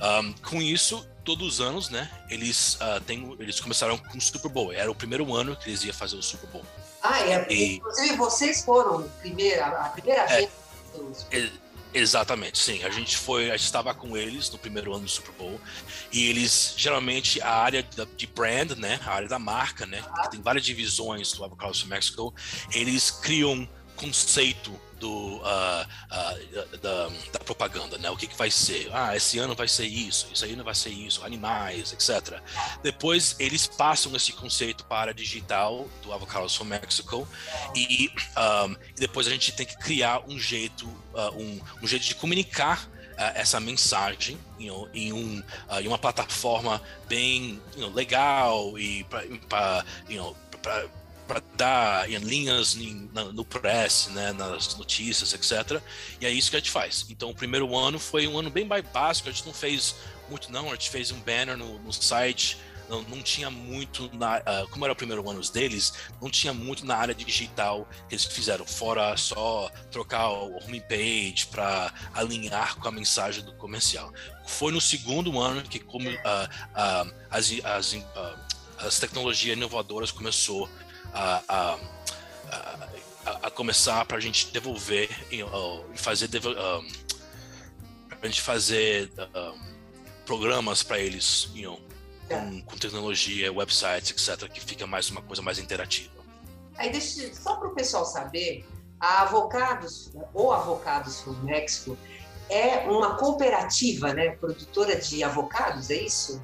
Um, 0.00 0.32
com 0.32 0.62
isso, 0.62 1.06
todos 1.30 1.54
os 1.54 1.60
anos, 1.60 1.90
né, 1.90 2.10
eles, 2.28 2.74
uh, 2.74 3.00
têm, 3.02 3.36
eles 3.38 3.60
começaram 3.60 3.96
com 3.96 4.18
o 4.18 4.20
Super 4.20 4.50
Bowl. 4.50 4.72
Era 4.72 4.90
o 4.90 4.94
primeiro 4.94 5.32
ano 5.32 5.54
que 5.54 5.70
eles 5.70 5.84
iam 5.84 5.94
fazer 5.94 6.16
o 6.16 6.22
Super 6.22 6.50
Bowl. 6.50 6.64
Ah, 7.00 7.20
é. 7.20 7.46
E, 7.48 7.76
inclusive, 7.76 8.16
vocês 8.16 8.64
foram 8.64 9.08
primeira, 9.20 9.66
a 9.66 9.88
primeira 9.90 10.22
é. 10.22 10.50
É, 11.30 11.50
Exatamente, 11.92 12.58
sim. 12.58 12.84
A 12.84 12.90
gente 12.90 13.16
foi, 13.16 13.50
a 13.50 13.56
gente 13.56 13.66
estava 13.66 13.92
com 13.92 14.16
eles 14.16 14.50
no 14.50 14.58
primeiro 14.58 14.92
ano 14.92 15.04
do 15.04 15.10
Super 15.10 15.32
Bowl 15.32 15.60
e 16.12 16.28
eles 16.28 16.74
geralmente 16.76 17.40
a 17.42 17.52
área 17.52 17.84
de 18.16 18.26
brand, 18.28 18.72
né, 18.72 19.00
a 19.04 19.12
área 19.12 19.28
da 19.28 19.40
marca, 19.40 19.86
né, 19.86 20.02
que 20.22 20.30
tem 20.30 20.40
várias 20.40 20.64
divisões 20.64 21.32
do 21.32 21.44
Avocados 21.44 21.82
Mexico, 21.84 22.32
eles 22.72 23.10
criam 23.10 23.68
conceito 23.96 24.72
do, 25.00 25.38
uh, 25.38 25.40
uh, 25.40 26.78
da, 26.78 27.08
da, 27.32 27.40
propaganda, 27.40 27.96
né? 27.98 28.10
O 28.10 28.16
que, 28.16 28.26
que 28.26 28.36
vai 28.36 28.50
ser? 28.50 28.90
Ah, 28.92 29.16
esse 29.16 29.38
ano 29.38 29.54
vai 29.54 29.66
ser 29.66 29.86
isso, 29.86 30.28
isso 30.32 30.44
aí 30.44 30.54
não 30.54 30.62
vai 30.64 30.74
ser 30.74 30.90
isso, 30.90 31.24
animais, 31.24 31.92
etc. 31.92 32.40
Depois 32.82 33.34
eles 33.38 33.66
passam 33.66 34.14
esse 34.14 34.32
conceito 34.32 34.84
para 34.84 35.14
digital 35.14 35.88
do 36.02 36.12
Avocados 36.12 36.54
from 36.54 36.66
Mexico 36.66 37.26
e, 37.74 38.12
um, 38.68 38.76
depois 38.96 39.26
a 39.26 39.30
gente 39.30 39.52
tem 39.52 39.66
que 39.66 39.76
criar 39.78 40.22
um 40.28 40.38
jeito, 40.38 40.86
uh, 40.86 41.34
um, 41.34 41.60
um 41.82 41.86
jeito 41.86 42.04
de 42.04 42.14
comunicar 42.14 42.88
essa 43.34 43.60
mensagem 43.60 44.38
you 44.58 44.72
know, 44.72 44.88
em, 44.94 45.12
um, 45.12 45.42
em 45.78 45.86
uma 45.86 45.98
plataforma 45.98 46.80
bem 47.06 47.60
you 47.74 47.82
know, 47.82 47.90
legal 47.90 48.78
e 48.78 49.04
para 49.46 49.84
you 50.08 50.22
know, 50.22 50.34
para 51.30 51.40
dar 51.56 52.10
em 52.10 52.16
linhas 52.16 52.74
em, 52.74 53.08
na, 53.14 53.26
no 53.26 53.44
press, 53.44 54.08
né, 54.08 54.32
nas 54.32 54.74
notícias, 54.76 55.32
etc. 55.32 55.80
E 56.20 56.26
é 56.26 56.30
isso 56.30 56.50
que 56.50 56.56
a 56.56 56.58
gente 56.58 56.72
faz. 56.72 57.06
Então, 57.08 57.30
o 57.30 57.34
primeiro 57.34 57.76
ano 57.76 58.00
foi 58.00 58.26
um 58.26 58.36
ano 58.36 58.50
bem 58.50 58.66
básico, 58.66 59.28
a 59.28 59.32
gente 59.32 59.46
não 59.46 59.54
fez 59.54 59.94
muito 60.28 60.50
não, 60.50 60.66
a 60.66 60.72
gente 60.72 60.90
fez 60.90 61.12
um 61.12 61.20
banner 61.20 61.56
no, 61.56 61.78
no 61.78 61.92
site, 61.92 62.58
não, 62.88 63.02
não 63.02 63.22
tinha 63.22 63.48
muito 63.48 64.10
na, 64.12 64.38
uh, 64.38 64.68
como 64.70 64.84
era 64.84 64.92
o 64.92 64.96
primeiro 64.96 65.28
ano 65.30 65.40
deles, 65.52 65.92
não 66.20 66.28
tinha 66.28 66.52
muito 66.52 66.84
na 66.84 66.96
área 66.96 67.14
digital 67.14 67.88
que 68.08 68.16
eles 68.16 68.24
fizeram, 68.24 68.66
fora 68.66 69.16
só 69.16 69.70
trocar 69.88 70.30
o 70.30 70.56
homepage 70.64 71.46
para 71.48 71.94
alinhar 72.12 72.74
com 72.74 72.88
a 72.88 72.90
mensagem 72.90 73.44
do 73.44 73.52
comercial. 73.52 74.12
Foi 74.48 74.72
no 74.72 74.80
segundo 74.80 75.40
ano 75.40 75.62
que 75.62 75.78
como 75.78 76.10
uh, 76.10 76.12
uh, 76.12 77.14
as, 77.30 77.52
as, 77.62 77.96
as 78.78 78.98
tecnologias 78.98 79.56
inovadoras 79.56 80.10
começou 80.10 80.68
a, 81.12 81.42
a, 81.48 81.78
a, 83.26 83.46
a 83.46 83.50
começar 83.50 84.04
para 84.04 84.16
a 84.16 84.20
gente 84.20 84.48
devolver 84.48 85.08
e 85.30 85.40
fazer 85.96 86.28
a 88.22 88.26
gente 88.26 88.42
fazer 88.42 89.10
programas 90.26 90.82
para 90.82 90.98
eles, 90.98 91.50
you 91.54 91.70
know, 91.70 91.80
com, 92.28 92.34
é. 92.34 92.62
com, 92.62 92.76
tecnologia, 92.76 93.52
websites, 93.52 94.10
etc., 94.10 94.48
que 94.48 94.60
fica 94.60 94.86
mais 94.86 95.10
uma 95.10 95.22
coisa 95.22 95.42
mais 95.42 95.58
interativa. 95.58 96.20
Aí 96.76 96.90
deixa 96.90 97.34
só 97.34 97.56
para 97.56 97.68
o 97.68 97.74
pessoal 97.74 98.04
saber, 98.04 98.64
a 99.00 99.22
Avocados 99.22 100.12
ou 100.32 100.52
Avocados 100.52 101.20
from 101.20 101.32
México 101.42 101.96
é 102.48 102.78
uma 102.88 103.16
cooperativa, 103.16 104.12
né, 104.12 104.30
produtora 104.30 104.96
de 104.96 105.22
avocados, 105.22 105.90
é 105.90 106.02
isso? 106.02 106.40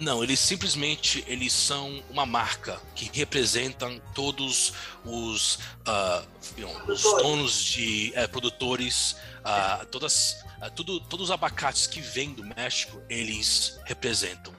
Não, 0.00 0.24
eles 0.24 0.40
simplesmente 0.40 1.22
eles 1.26 1.52
são 1.52 2.02
uma 2.08 2.24
marca 2.24 2.80
que 2.94 3.10
representam 3.12 4.00
todos 4.14 4.72
os, 5.04 5.56
uh, 5.86 6.90
os 6.90 7.02
donos 7.02 7.62
de 7.62 8.10
uh, 8.16 8.26
produtores, 8.30 9.14
uh, 9.44 9.84
todas, 9.86 10.42
tudo, 10.74 11.00
todos 11.00 11.26
os 11.26 11.30
abacates 11.30 11.86
que 11.86 12.00
vêm 12.00 12.32
do 12.32 12.42
México, 12.42 13.02
eles 13.10 13.78
representam 13.84 14.58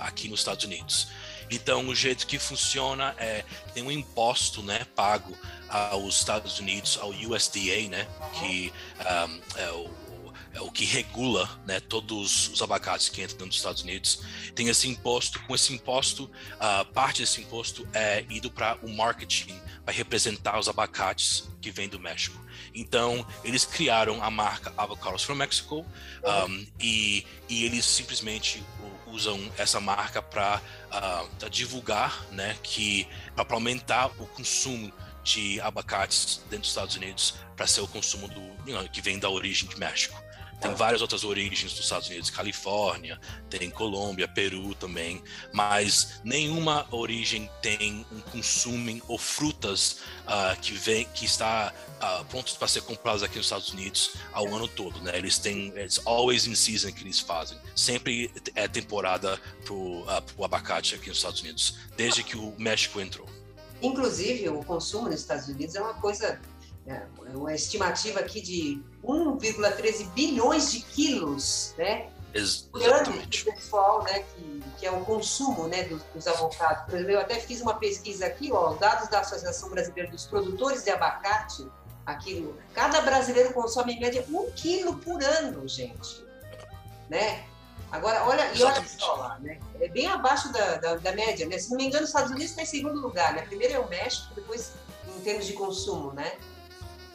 aqui 0.00 0.28
nos 0.28 0.40
Estados 0.40 0.64
Unidos. 0.64 1.06
Então, 1.48 1.86
o 1.86 1.94
jeito 1.94 2.26
que 2.26 2.40
funciona 2.40 3.14
é 3.18 3.44
tem 3.72 3.84
um 3.84 3.90
imposto, 3.90 4.64
né, 4.64 4.84
pago 4.96 5.38
aos 5.68 6.16
Estados 6.16 6.58
Unidos, 6.58 6.98
ao 7.00 7.10
USDA, 7.10 7.88
né, 7.88 8.08
que 8.40 8.72
um, 8.98 9.40
é 9.56 9.70
o 9.70 10.09
é 10.52 10.60
o 10.60 10.70
que 10.70 10.84
regula 10.84 11.48
né, 11.66 11.80
todos 11.80 12.48
os 12.48 12.60
abacates 12.62 13.08
que 13.08 13.22
entram 13.22 13.46
nos 13.46 13.56
Estados 13.56 13.82
Unidos. 13.82 14.22
Tem 14.54 14.68
esse 14.68 14.88
imposto, 14.88 15.40
com 15.40 15.54
esse 15.54 15.72
imposto, 15.72 16.24
uh, 16.24 16.84
parte 16.92 17.20
desse 17.22 17.40
imposto 17.40 17.86
é 17.92 18.24
ido 18.28 18.50
para 18.50 18.76
o 18.82 18.88
marketing, 18.88 19.60
para 19.84 19.94
representar 19.94 20.58
os 20.58 20.68
abacates 20.68 21.48
que 21.60 21.70
vêm 21.70 21.88
do 21.88 22.00
México. 22.00 22.38
Então, 22.74 23.26
eles 23.44 23.64
criaram 23.64 24.22
a 24.22 24.30
marca 24.30 24.72
Avocados 24.76 25.22
from 25.22 25.36
Mexico 25.36 25.84
um, 26.48 26.66
e, 26.78 27.26
e 27.48 27.64
eles 27.64 27.84
simplesmente 27.84 28.62
usam 29.06 29.40
essa 29.58 29.80
marca 29.80 30.22
para 30.22 30.58
uh, 30.58 30.60
ah, 30.92 31.48
divulgar, 31.50 32.24
né, 32.30 32.56
que 32.62 33.08
para 33.34 33.54
aumentar 33.54 34.06
o 34.06 34.26
consumo 34.26 34.92
de 35.22 35.60
abacates 35.60 36.38
dentro 36.44 36.60
dos 36.60 36.68
Estados 36.68 36.96
Unidos 36.96 37.34
para 37.56 37.66
ser 37.66 37.80
o 37.80 37.88
consumo 37.88 38.28
do 38.28 38.40
you 38.66 38.74
know, 38.74 38.88
que 38.88 39.02
vem 39.02 39.18
da 39.18 39.28
origem 39.28 39.68
de 39.68 39.78
México. 39.78 40.16
Tem 40.60 40.74
várias 40.74 41.00
outras 41.00 41.24
origens 41.24 41.72
dos 41.72 41.84
Estados 41.84 42.08
Unidos, 42.08 42.28
Califórnia, 42.28 43.18
tem 43.48 43.70
Colômbia, 43.70 44.28
Peru 44.28 44.74
também, 44.74 45.22
mas 45.52 46.20
nenhuma 46.22 46.86
origem 46.90 47.50
tem 47.62 48.04
um 48.12 48.20
consumo 48.20 49.00
ou 49.08 49.18
frutas 49.18 49.98
uh, 50.26 50.58
que 50.60 50.72
vem, 50.72 51.06
que 51.14 51.24
está 51.24 51.72
uh, 51.96 52.24
prontos 52.26 52.54
para 52.54 52.68
ser 52.68 52.82
compradas 52.82 53.22
aqui 53.22 53.36
nos 53.36 53.46
Estados 53.46 53.70
Unidos 53.70 54.14
ao 54.32 54.46
ano 54.54 54.68
todo, 54.68 55.00
né? 55.00 55.16
Eles 55.16 55.38
têm, 55.38 55.68
it's 55.78 56.00
always 56.04 56.46
in 56.46 56.54
season 56.54 56.92
que 56.92 57.02
eles 57.02 57.20
fazem. 57.20 57.58
Sempre 57.74 58.30
é 58.54 58.68
temporada 58.68 59.40
pro, 59.64 60.00
uh, 60.02 60.22
pro 60.34 60.44
abacate 60.44 60.94
aqui 60.94 61.08
nos 61.08 61.18
Estados 61.18 61.40
Unidos, 61.40 61.78
desde 61.96 62.22
que 62.22 62.36
o 62.36 62.54
México 62.58 63.00
entrou. 63.00 63.28
Inclusive, 63.82 64.48
o 64.50 64.62
consumo 64.62 65.08
nos 65.08 65.20
Estados 65.20 65.48
Unidos 65.48 65.74
é 65.74 65.80
uma 65.80 65.94
coisa 65.94 66.38
é, 66.86 67.02
uma 67.34 67.54
estimativa 67.54 68.20
aqui 68.20 68.40
de 68.40 68.82
1,13 69.04 70.08
bilhões 70.10 70.72
de 70.72 70.80
quilos, 70.80 71.74
né? 71.78 72.08
Exatamente. 72.32 73.48
O 73.48 73.54
pessoal, 73.54 74.02
né, 74.04 74.20
que, 74.20 74.62
que 74.78 74.86
é 74.86 74.90
o 74.90 75.04
consumo, 75.04 75.66
né, 75.66 75.84
dos, 75.84 76.02
dos 76.14 76.26
avocados. 76.26 76.84
Por 76.84 76.94
exemplo, 76.94 77.12
eu 77.12 77.20
até 77.20 77.40
fiz 77.40 77.60
uma 77.60 77.74
pesquisa 77.74 78.26
aqui, 78.26 78.52
ó, 78.52 78.74
dados 78.74 79.08
da 79.08 79.20
Associação 79.20 79.68
Brasileira 79.70 80.10
dos 80.10 80.26
Produtores 80.26 80.84
de 80.84 80.90
Abacate, 80.90 81.66
aqui, 82.06 82.48
cada 82.74 83.00
brasileiro 83.02 83.52
consome 83.52 83.94
em 83.94 84.00
média 84.00 84.24
um 84.30 84.50
quilo 84.52 84.96
por 84.98 85.22
ano, 85.22 85.66
gente, 85.68 86.24
né? 87.08 87.44
Agora, 87.90 88.24
olha, 88.24 88.52
e 88.54 88.62
olha 88.62 88.84
só 88.86 89.14
lá, 89.14 89.38
né? 89.40 89.58
É 89.80 89.88
bem 89.88 90.06
abaixo 90.06 90.52
da, 90.52 90.76
da, 90.76 90.96
da, 90.96 91.12
média, 91.12 91.46
né? 91.46 91.58
Se 91.58 91.70
não 91.70 91.76
me 91.76 91.86
engano, 91.86 92.04
os 92.04 92.10
Estados 92.10 92.30
Unidos 92.30 92.50
está 92.50 92.62
em 92.62 92.66
segundo 92.66 93.00
lugar, 93.00 93.34
né? 93.34 93.42
Primeiro 93.42 93.74
é 93.74 93.78
o 93.80 93.88
México, 93.88 94.32
depois 94.34 94.72
em 95.16 95.20
termos 95.22 95.46
de 95.46 95.54
consumo, 95.54 96.12
né? 96.12 96.38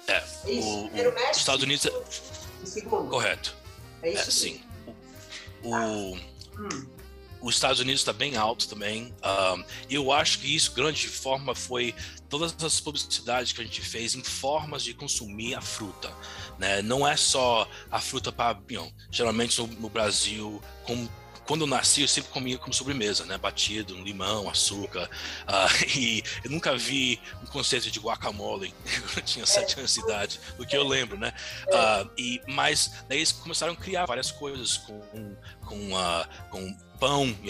É. 0.08 0.24
Isso. 0.48 0.68
O, 0.68 0.88
o 0.88 0.92
México, 0.92 1.38
Estados 1.38 1.64
Unidos 1.64 1.86
é. 1.86 2.66
Segundo. 2.66 3.10
Correto. 3.10 3.56
É 4.02 4.12
isso. 4.12 4.30
É, 4.30 4.32
sim. 4.32 4.62
O, 5.64 5.76
o, 5.76 6.16
hum. 6.16 6.88
os 7.42 7.56
Estados 7.56 7.80
Unidos 7.80 8.02
está 8.02 8.14
bem 8.14 8.36
alto 8.36 8.68
também. 8.68 9.14
Um, 9.24 9.64
eu 9.90 10.12
acho 10.12 10.40
que 10.40 10.56
isso, 10.56 10.72
grande 10.74 11.08
forma, 11.08 11.56
foi 11.56 11.96
todas 12.30 12.56
as 12.64 12.80
publicidades 12.80 13.52
que 13.52 13.62
a 13.62 13.64
gente 13.64 13.82
fez 13.82 14.16
em 14.16 14.24
formas 14.24 14.84
de 14.84 14.94
consumir 14.94 15.56
a 15.56 15.62
fruta. 15.62 16.14
Né? 16.58 16.82
Não 16.82 17.08
é 17.08 17.16
só 17.16 17.68
a 17.90 18.00
fruta 18.00 18.32
para. 18.32 18.60
You 18.70 18.82
know, 18.82 18.94
geralmente 19.12 19.60
no, 19.60 19.68
no 19.68 19.90
Brasil, 19.90 20.62
como 20.86 21.10
quando 21.46 21.62
eu 21.62 21.68
nasci, 21.68 22.02
eu 22.02 22.08
sempre 22.08 22.32
comia 22.32 22.58
como 22.58 22.74
sobremesa, 22.74 23.26
né? 23.26 23.38
Batido, 23.38 23.96
limão, 24.02 24.50
açúcar. 24.50 25.10
Uh, 25.48 25.86
e 25.98 26.24
eu 26.44 26.52
nunca 26.52 26.76
vi 26.78 27.20
um 27.42 27.46
conceito 27.46 27.90
de 27.92 28.00
guacamole 28.00 28.74
quando 28.84 29.18
eu 29.18 29.24
tinha 29.24 29.46
sete 29.46 29.78
anos 29.78 29.94
de 29.94 30.00
idade, 30.02 30.40
do 30.58 30.66
que 30.66 30.76
eu 30.76 30.88
lembro, 30.88 31.18
né? 31.18 31.34
Uh, 31.68 32.10
e, 32.18 32.42
mas 32.48 33.04
daí 33.08 33.20
eles 33.20 33.32
começaram 33.32 33.74
a 33.74 33.76
criar 33.76 34.06
várias 34.06 34.32
coisas 34.32 34.78
com, 34.78 35.36
com, 35.66 35.94
uh, 35.94 36.28
com 36.50 36.78
pão 37.00 37.36
e, 37.44 37.50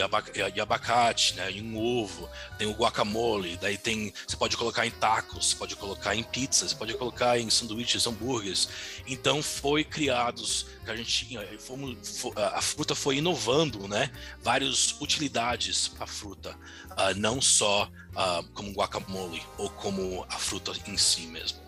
e 0.56 0.60
abacate, 0.62 1.36
né? 1.36 1.52
E 1.52 1.62
um 1.62 1.78
ovo, 1.78 2.30
tem 2.58 2.68
o 2.68 2.74
guacamole, 2.74 3.58
daí 3.58 3.78
tem. 3.78 4.14
Você 4.28 4.38
pode 4.38 4.58
colocar 4.58 4.86
em 4.86 4.92
tacos, 4.92 5.54
pode 5.54 5.76
colocar 5.76 6.16
em 6.16 6.24
pizzas, 6.24 6.74
pode 6.74 6.94
colocar 6.96 7.40
em 7.40 7.50
sanduíches, 7.50 8.06
hambúrgueres. 8.06 8.70
Então 9.08 9.42
foi 9.42 9.84
criados 9.84 10.66
a 10.92 10.96
gente 10.96 11.38
fomos, 11.60 11.98
a 12.36 12.62
fruta 12.62 12.94
foi 12.94 13.18
inovando, 13.18 13.88
né? 13.88 14.12
Várias 14.42 14.96
utilidades 15.02 15.88
para 15.88 16.04
a 16.04 16.08
fruta, 16.08 16.52
uh, 16.92 17.18
não 17.18 17.42
só 17.42 17.86
uh, 17.86 18.44
como 18.54 18.72
guacamole 18.72 19.42
ou 19.58 19.70
como 19.70 20.26
a 20.30 20.38
fruta 20.38 20.72
em 20.88 20.98
si 20.98 21.22
mesmo. 21.28 21.60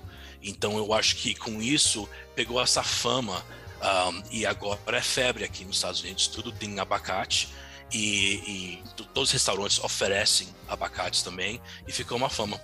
Então 0.41 0.77
eu 0.77 0.93
acho 0.93 1.15
que 1.15 1.33
com 1.33 1.61
isso 1.61 2.07
pegou 2.35 2.61
essa 2.61 2.83
fama 2.83 3.37
um, 3.37 3.81
ah, 3.81 4.23
e 4.31 4.45
agora 4.45 4.97
é 4.97 5.01
febre 5.01 5.43
aqui 5.43 5.65
nos 5.65 5.77
Estados 5.77 6.01
Unidos. 6.01 6.27
Tudo 6.27 6.51
tem 6.51 6.79
abacate 6.79 7.49
e, 7.91 8.79
e 8.79 8.83
todos 9.13 9.29
os 9.29 9.31
restaurantes 9.31 9.79
oferecem 9.83 10.47
abacates 10.67 11.21
também 11.21 11.61
e 11.87 11.91
ficou 11.91 12.17
uma 12.17 12.29
fama. 12.29 12.59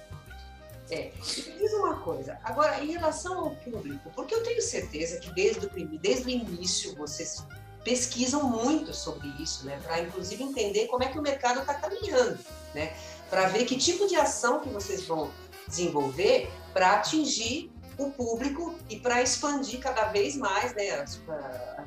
É, 0.90 1.12
diz 1.24 1.74
uma 1.74 1.98
coisa, 1.98 2.38
agora 2.44 2.84
em 2.84 2.92
relação 2.92 3.40
ao 3.40 3.56
público, 3.56 4.12
porque 4.16 4.36
eu 4.36 4.44
tenho 4.44 4.62
certeza 4.62 5.20
que 5.20 5.32
desde 5.34 5.66
o, 5.66 5.70
desde 5.98 6.26
o 6.26 6.30
início 6.30 6.94
vocês 6.96 7.44
pesquisam 7.84 8.44
muito 8.44 8.94
sobre 8.94 9.28
isso, 9.42 9.66
né, 9.66 9.80
para 9.84 10.02
inclusive 10.02 10.44
entender 10.44 10.88
como 10.88 11.04
é 11.04 11.08
que 11.08 11.18
o 11.18 11.22
mercado 11.22 11.62
está 11.62 11.74
caminhando, 11.74 12.38
né, 12.76 12.96
para 13.30 13.48
ver 13.48 13.66
que 13.66 13.78
tipo 13.78 14.08
de 14.08 14.16
ação 14.16 14.60
que 14.60 14.70
vocês 14.70 15.06
vão 15.06 15.32
desenvolver 15.68 16.52
para 16.74 16.94
atingir 16.94 17.72
o 17.98 18.12
público 18.12 18.76
e 18.90 19.00
para 19.00 19.22
expandir 19.22 19.80
cada 19.80 20.06
vez 20.06 20.36
mais, 20.36 20.74
né, 20.74 21.06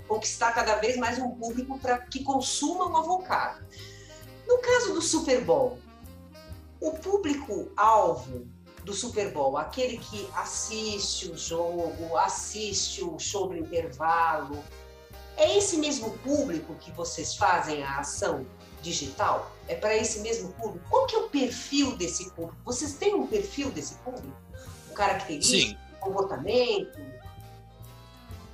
conquistar 0.07 0.53
cada 0.53 0.77
vez 0.77 0.97
mais 0.97 1.19
um 1.19 1.31
público 1.31 1.79
para 1.79 1.99
que 1.99 2.23
consuma 2.23 2.87
o 2.87 2.97
avocado. 2.97 3.65
No 4.47 4.59
caso 4.59 4.95
do 4.95 5.03
Super 5.03 5.45
Bowl, 5.45 5.79
o 6.81 6.93
público-alvo 6.93 8.47
do 8.85 8.93
Super 8.93 9.33
Bowl, 9.33 9.57
aquele 9.59 9.99
que 9.99 10.29
assiste 10.37 11.29
o 11.29 11.37
jogo, 11.37 12.17
assiste 12.17 13.03
o 13.03 13.19
show 13.19 13.49
do 13.49 13.57
intervalo, 13.57 14.63
é 15.37 15.59
esse 15.59 15.77
mesmo 15.77 16.17
público 16.19 16.75
que 16.77 16.91
vocês 16.93 17.35
fazem 17.35 17.83
a 17.83 17.99
ação 17.99 18.47
digital? 18.81 19.51
É 19.69 19.75
para 19.75 19.97
esse 19.97 20.21
mesmo 20.21 20.53
público? 20.53 20.87
Qual 20.89 21.07
que 21.07 21.17
é 21.17 21.19
o 21.19 21.29
perfil 21.29 21.97
desse 21.97 22.31
público? 22.31 22.57
Vocês 22.65 22.95
têm 22.95 23.15
um 23.15 23.27
perfil 23.27 23.71
desse 23.71 23.97
público? 23.97 24.33
O 24.91 24.95
característico, 24.95 25.71
Sim. 25.71 25.86
Comportamento? 26.01 26.99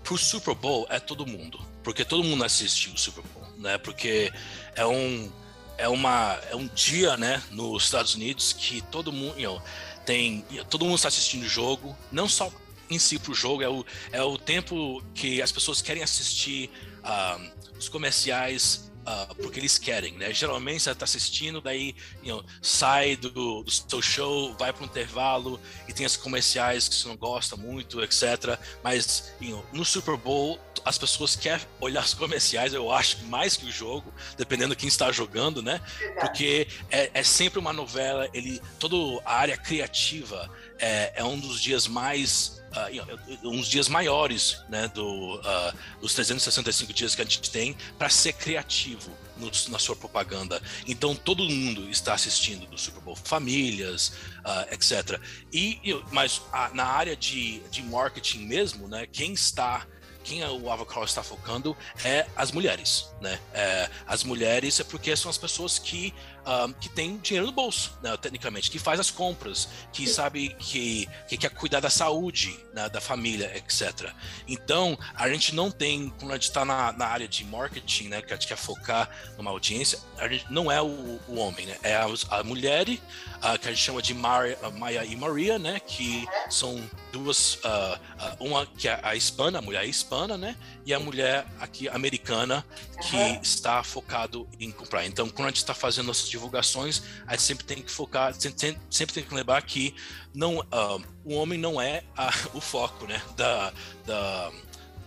Pro 0.02 0.18
Super 0.18 0.54
Bowl 0.54 0.86
é 0.90 0.98
todo 0.98 1.26
mundo, 1.26 1.60
porque 1.82 2.04
todo 2.04 2.24
mundo 2.24 2.44
assiste 2.44 2.90
o 2.90 2.98
Super 2.98 3.22
Bowl, 3.22 3.46
né? 3.58 3.78
Porque 3.78 4.32
é 4.74 4.86
um 4.86 5.30
é 5.78 5.88
uma 5.88 6.38
é 6.50 6.56
um 6.56 6.66
dia, 6.68 7.16
né, 7.16 7.42
nos 7.50 7.84
Estados 7.84 8.14
Unidos 8.14 8.52
que 8.52 8.82
todo 8.82 9.12
mundo, 9.12 9.38
you 9.38 9.50
know, 9.50 9.62
tem 10.04 10.44
todo 10.68 10.84
mundo 10.84 10.96
está 10.96 11.08
assistindo 11.08 11.44
o 11.44 11.48
jogo, 11.48 11.96
não 12.10 12.28
só 12.28 12.50
em 12.90 12.98
si 12.98 13.18
para 13.18 13.32
o 13.32 13.34
jogo, 13.34 13.62
é 13.62 13.68
o, 13.68 13.84
é 14.12 14.22
o 14.22 14.36
tempo 14.36 15.02
que 15.14 15.40
as 15.40 15.50
pessoas 15.50 15.80
querem 15.80 16.02
assistir 16.02 16.70
uh, 16.98 17.50
os 17.78 17.88
comerciais 17.88 18.91
uh, 19.06 19.34
porque 19.36 19.60
eles 19.60 19.78
querem, 19.78 20.12
né? 20.14 20.32
Geralmente 20.32 20.82
você 20.82 20.90
está 20.90 21.04
assistindo, 21.04 21.60
daí 21.60 21.94
you 22.22 22.36
know, 22.36 22.44
sai 22.60 23.16
do, 23.16 23.62
do 23.62 23.70
seu 23.70 24.02
show, 24.02 24.54
vai 24.54 24.72
para 24.72 24.82
um 24.82 24.86
intervalo 24.86 25.60
e 25.88 25.92
tem 25.92 26.06
as 26.06 26.16
comerciais 26.16 26.88
que 26.88 26.94
você 26.94 27.08
não 27.08 27.16
gosta 27.16 27.56
muito, 27.56 28.02
etc. 28.02 28.58
Mas 28.82 29.32
you 29.40 29.50
know, 29.50 29.66
no 29.72 29.84
Super 29.84 30.16
Bowl 30.16 30.58
as 30.84 30.98
pessoas 30.98 31.36
querem 31.36 31.64
olhar 31.80 32.04
os 32.04 32.14
comerciais, 32.14 32.74
eu 32.74 32.90
acho, 32.90 33.24
mais 33.26 33.56
que 33.56 33.66
o 33.66 33.70
jogo, 33.70 34.12
dependendo 34.36 34.74
de 34.74 34.80
quem 34.80 34.88
está 34.88 35.12
jogando, 35.12 35.62
né? 35.62 35.80
Porque 36.20 36.66
é, 36.90 37.10
é 37.14 37.22
sempre 37.22 37.58
uma 37.58 37.72
novela, 37.72 38.28
ele 38.32 38.60
toda 38.78 38.96
a 39.24 39.34
área 39.34 39.56
criativa 39.56 40.50
é, 40.78 41.12
é 41.16 41.24
um 41.24 41.38
dos 41.38 41.60
dias 41.60 41.86
mais 41.86 42.61
uh, 42.72 43.48
uns 43.48 43.68
dias 43.68 43.88
maiores 43.88 44.62
né, 44.68 44.88
do, 44.88 45.36
uh, 45.36 46.00
dos 46.00 46.14
365 46.14 46.92
dias 46.92 47.14
que 47.14 47.22
a 47.22 47.24
gente 47.24 47.50
tem 47.50 47.76
para 47.98 48.08
ser 48.08 48.32
criativo 48.32 49.10
no, 49.36 49.50
na 49.68 49.78
sua 49.78 49.96
propaganda. 49.96 50.60
Então 50.86 51.14
todo 51.14 51.42
mundo 51.42 51.88
está 51.90 52.14
assistindo 52.14 52.66
do 52.66 52.78
Super 52.78 53.00
Bowl, 53.00 53.16
famílias, 53.16 54.12
uh, 54.44 54.72
etc. 54.72 55.20
E, 55.52 55.78
mas 56.10 56.42
na 56.74 56.84
área 56.84 57.16
de, 57.16 57.60
de 57.70 57.82
marketing 57.82 58.46
mesmo, 58.46 58.88
né, 58.88 59.06
quem 59.10 59.32
está 59.32 59.86
quem 60.24 60.44
o 60.44 60.70
Avocado 60.70 61.04
está 61.04 61.22
focando 61.22 61.76
é 62.04 62.26
as 62.36 62.52
mulheres, 62.52 63.08
né? 63.20 63.38
É, 63.52 63.90
as 64.06 64.22
mulheres 64.22 64.78
é 64.78 64.84
porque 64.84 65.16
são 65.16 65.30
as 65.30 65.38
pessoas 65.38 65.78
que 65.78 66.14
um, 66.46 66.72
que 66.72 66.88
tem 66.88 67.16
dinheiro 67.18 67.46
no 67.46 67.52
bolso, 67.52 67.96
né, 68.02 68.16
tecnicamente, 68.16 68.70
que 68.70 68.78
faz 68.78 68.98
as 68.98 69.10
compras, 69.10 69.68
que 69.92 70.06
sabe 70.06 70.54
que, 70.58 71.08
que 71.28 71.36
quer 71.36 71.50
cuidar 71.50 71.80
da 71.80 71.90
saúde 71.90 72.58
né, 72.72 72.88
da 72.88 73.00
família, 73.00 73.56
etc. 73.56 74.10
Então, 74.46 74.98
a 75.14 75.28
gente 75.28 75.54
não 75.54 75.70
tem, 75.70 76.10
quando 76.18 76.32
a 76.32 76.34
gente 76.34 76.48
está 76.48 76.64
na, 76.64 76.92
na, 76.92 77.06
área 77.06 77.28
de 77.28 77.44
marketing, 77.44 78.08
né, 78.08 78.22
que 78.22 78.32
a 78.32 78.36
gente 78.36 78.48
quer 78.48 78.56
focar 78.56 79.08
numa 79.36 79.50
audiência, 79.50 79.98
a 80.18 80.28
gente 80.28 80.50
não 80.50 80.70
é 80.70 80.80
o, 80.80 81.20
o 81.28 81.36
homem, 81.36 81.66
né, 81.66 81.76
é 81.82 81.94
a, 81.94 82.06
a 82.30 82.42
mulher, 82.42 82.88
uh, 82.88 83.58
que 83.60 83.68
a 83.68 83.72
gente 83.72 83.82
chama 83.82 84.02
de 84.02 84.14
Maria, 84.14 84.58
Maia 84.78 85.04
e 85.04 85.14
Maria, 85.14 85.58
né, 85.58 85.80
que 85.80 86.26
são 86.48 86.82
duas, 87.12 87.56
uh, 87.56 87.98
uma 88.40 88.66
que 88.66 88.88
é 88.88 88.98
a 89.02 89.14
hispana, 89.14 89.58
a 89.58 89.62
mulher 89.62 89.84
hispana, 89.84 90.36
né, 90.36 90.56
e 90.84 90.92
a 90.92 90.98
mulher 90.98 91.46
aqui 91.60 91.88
americana 91.88 92.64
que 93.08 93.16
uhum. 93.16 93.40
está 93.42 93.82
focado 93.82 94.48
em 94.58 94.70
comprar. 94.70 95.04
Então, 95.06 95.28
quando 95.28 95.46
a 95.46 95.50
gente 95.50 95.58
está 95.58 95.74
fazendo 95.74 96.06
nossas 96.06 96.31
divulgações, 96.32 97.02
a 97.26 97.32
gente 97.32 97.42
sempre 97.42 97.64
tem 97.64 97.82
que 97.82 97.90
focar, 97.90 98.34
sempre, 98.34 98.78
sempre 98.90 99.14
tem 99.14 99.24
que 99.24 99.34
lembrar 99.34 99.62
que 99.62 99.94
não, 100.34 100.58
uh, 100.58 101.02
o 101.24 101.34
homem 101.34 101.58
não 101.58 101.80
é 101.80 102.02
a, 102.16 102.30
o 102.52 102.60
foco, 102.60 103.06
né, 103.06 103.22
da, 103.36 103.72
da, 104.04 104.50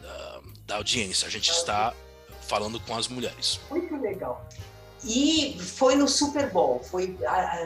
da, 0.01 0.41
da 0.65 0.75
audiência. 0.77 1.27
A 1.27 1.31
gente 1.31 1.51
está 1.51 1.93
falando 2.41 2.79
com 2.79 2.95
as 2.95 3.07
mulheres. 3.07 3.59
Muito 3.69 3.95
legal. 3.97 4.47
E 5.03 5.59
foi 5.59 5.95
no 5.95 6.07
Super 6.07 6.49
Bowl, 6.49 6.81
foi 6.83 7.15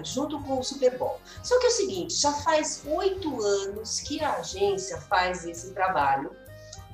junto 0.03 0.41
com 0.41 0.59
o 0.59 0.63
Super 0.63 0.97
Bowl. 0.97 1.21
Só 1.41 1.57
que 1.59 1.67
é 1.67 1.69
o 1.69 1.71
seguinte, 1.71 2.13
já 2.15 2.33
faz 2.33 2.81
oito 2.85 3.41
anos 3.41 4.01
que 4.01 4.21
a 4.21 4.37
agência 4.37 4.99
faz 5.01 5.45
esse 5.45 5.73
trabalho 5.73 6.35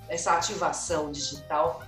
essa 0.08 0.34
ativação 0.34 1.12
digital 1.12 1.84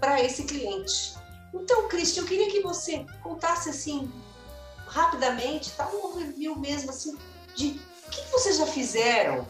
para 0.00 0.20
esse 0.22 0.44
cliente. 0.44 1.14
Então, 1.52 1.88
Cristian, 1.88 2.22
eu 2.22 2.26
queria 2.26 2.50
que 2.50 2.60
você 2.60 3.04
contasse 3.22 3.68
assim 3.68 4.10
rapidamente, 4.86 5.70
tá 5.72 5.88
um 5.88 6.06
overview 6.06 6.56
mesmo 6.56 6.90
assim 6.90 7.16
de 7.54 7.80
o 8.06 8.10
que 8.10 8.30
vocês 8.30 8.58
já 8.58 8.66
fizeram 8.66 9.46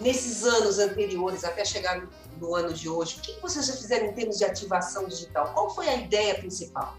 nesses 0.00 0.44
anos 0.44 0.78
anteriores 0.78 1.44
até 1.44 1.64
chegar 1.64 2.06
no 2.38 2.54
ano 2.54 2.72
de 2.72 2.88
hoje. 2.88 3.16
O 3.16 3.20
que 3.20 3.40
vocês 3.40 3.66
já 3.66 3.72
fizeram 3.72 4.06
em 4.06 4.12
termos 4.12 4.38
de 4.38 4.44
ativação 4.44 5.06
digital? 5.08 5.52
Qual 5.52 5.74
foi 5.74 5.88
a 5.88 5.96
ideia 5.96 6.34
principal? 6.34 6.96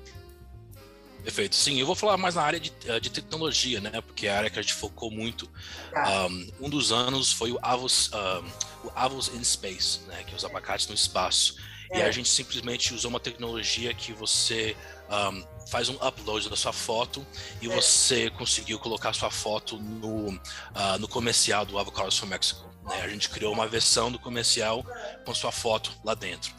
Perfeito. 1.23 1.55
Sim, 1.55 1.79
eu 1.79 1.85
vou 1.85 1.95
falar 1.95 2.17
mais 2.17 2.35
na 2.35 2.43
área 2.43 2.59
de, 2.59 2.73
eh, 2.85 2.99
de 2.99 3.09
tecnologia, 3.09 3.79
né? 3.79 4.01
Porque 4.01 4.27
é 4.27 4.31
a 4.31 4.37
área 4.37 4.49
que 4.49 4.59
a 4.59 4.61
gente 4.61 4.73
focou 4.73 5.09
muito. 5.09 5.49
Tá. 5.91 6.27
Um, 6.27 6.51
um, 6.61 6.69
dos 6.69 6.91
anos 6.91 7.31
foi 7.31 7.53
o 7.53 7.59
Avos, 7.61 8.11
um, 8.13 8.87
o 8.87 8.91
Avos 8.93 9.29
in 9.29 9.43
Space, 9.43 10.01
né? 10.01 10.21
Que 10.25 10.33
é 10.33 10.35
os 10.35 10.43
abacates 10.43 10.87
no 10.87 10.93
espaço. 10.93 11.55
É. 11.93 11.99
E 11.99 12.01
a 12.01 12.11
gente 12.11 12.27
simplesmente 12.27 12.93
usou 12.93 13.09
uma 13.09 13.19
tecnologia 13.19 13.93
que 13.93 14.11
você 14.11 14.75
um, 15.09 15.67
faz 15.67 15.89
um 15.89 15.95
upload 15.95 16.49
da 16.49 16.55
sua 16.55 16.73
foto 16.73 17.25
e 17.61 17.71
é. 17.71 17.75
você 17.75 18.29
conseguiu 18.31 18.79
colocar 18.79 19.13
sua 19.13 19.29
foto 19.29 19.77
no, 19.77 20.29
uh, 20.29 20.99
no 20.99 21.07
comercial 21.07 21.65
do 21.65 21.77
Avocados 21.77 22.17
from 22.17 22.27
Mexico. 22.27 22.67
Né? 22.83 23.01
A 23.01 23.07
gente 23.07 23.29
criou 23.29 23.53
uma 23.53 23.67
versão 23.67 24.11
do 24.11 24.19
comercial 24.19 24.85
com 25.23 25.33
sua 25.33 25.51
foto 25.51 25.91
lá 26.03 26.13
dentro 26.13 26.51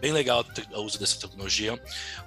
bem 0.00 0.12
legal 0.12 0.44
o 0.74 0.80
uso 0.82 0.98
dessa 0.98 1.18
tecnologia. 1.18 1.80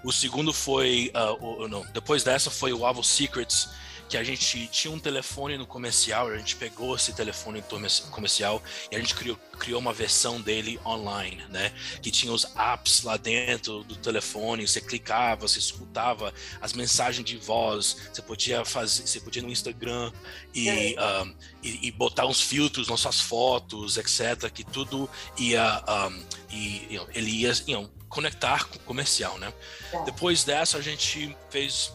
O 0.04 0.12
segundo 0.12 0.52
foi, 0.52 1.12
uh, 1.15 1.63
o, 1.63 1.67
não, 1.69 1.86
depois 1.93 2.21
dessa 2.21 2.52
foi 2.52 2.74
o 2.74 2.86
Avo 2.86 3.02
Secrets, 3.02 3.69
que 4.12 4.17
a 4.17 4.24
gente 4.26 4.67
tinha 4.67 4.93
um 4.93 5.00
telefone 5.00 5.58
no 5.58 5.65
comercial, 5.65 6.28
a 6.28 6.38
gente 6.38 6.58
pegou 6.58 6.97
esse 6.97 7.13
telefone 7.13 7.63
comercial 8.12 8.62
e 8.91 8.97
a 8.97 9.00
gente 9.00 9.15
criou, 9.15 9.38
criou 9.58 9.80
uma 9.80 9.93
versão 9.93 10.41
dele 10.41 10.78
online, 10.86 11.41
né? 11.50 11.71
Que 12.02 12.12
tinha 12.12 12.34
os 12.34 12.43
apps 12.58 13.04
lá 13.04 13.15
dentro 13.15 13.86
do 13.86 13.95
telefone, 13.95 14.67
você 14.67 14.82
clicava, 14.82 15.47
você 15.47 15.60
escutava 15.60 16.34
as 16.60 16.74
mensagens 16.74 17.24
de 17.26 17.38
voz, 17.38 18.10
você 18.12 18.21
podia 18.21 18.65
fazer, 18.65 19.08
você 19.08 19.21
podia 19.21 19.41
no 19.41 19.50
Instagram 19.50 20.12
e, 20.54 20.69
um, 20.69 21.00
ah, 21.00 21.28
e, 21.63 21.88
e, 21.88 21.91
botar 21.91 22.26
uns 22.26 22.41
filtros 22.41 22.89
nas 22.89 23.00
suas 23.00 23.21
fotos, 23.21 23.95
etc. 23.95 24.52
Que 24.52 24.65
tudo 24.65 25.10
ia, 25.38 25.82
um, 25.88 26.24
e, 26.52 27.00
ele 27.15 27.32
ia 27.32 27.54
you 27.65 27.80
know, 27.80 27.89
conectar 28.10 28.65
com 28.65 28.76
o 28.76 28.80
comercial, 28.80 29.38
né? 29.38 29.54
É. 29.93 30.04
Depois 30.04 30.43
dessa 30.43 30.78
a 30.78 30.82
gente 30.82 31.34
fez 31.50 31.93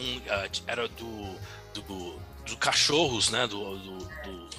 um 0.00 0.16
uh, 0.18 0.50
era 0.66 0.88
do, 0.88 1.36
do, 1.74 2.20
do 2.46 2.56
cachorros, 2.56 3.30
né? 3.30 3.46
Do, 3.46 3.78
do, 3.78 3.98
do 3.98 4.50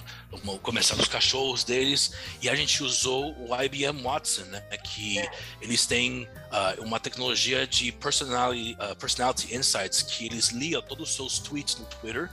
dos 0.96 1.08
cachorros 1.10 1.64
deles 1.64 2.14
e 2.42 2.50
a 2.50 2.56
gente 2.56 2.84
usou 2.84 3.36
o 3.38 3.56
IBM 3.64 4.02
Watson, 4.02 4.44
né? 4.44 4.62
Que 4.78 5.18
eles 5.62 5.86
têm 5.86 6.24
uh, 6.24 6.82
uma 6.84 7.00
tecnologia 7.00 7.68
de 7.68 7.92
personality, 7.92 8.78
uh, 8.80 8.96
personality 8.96 9.54
insights 9.54 10.02
que 10.02 10.26
eles 10.26 10.50
liam 10.50 10.82
todos 10.82 11.10
os 11.10 11.16
seus 11.16 11.40
tweets 11.40 11.78
no 11.78 11.86
Twitter 11.86 12.30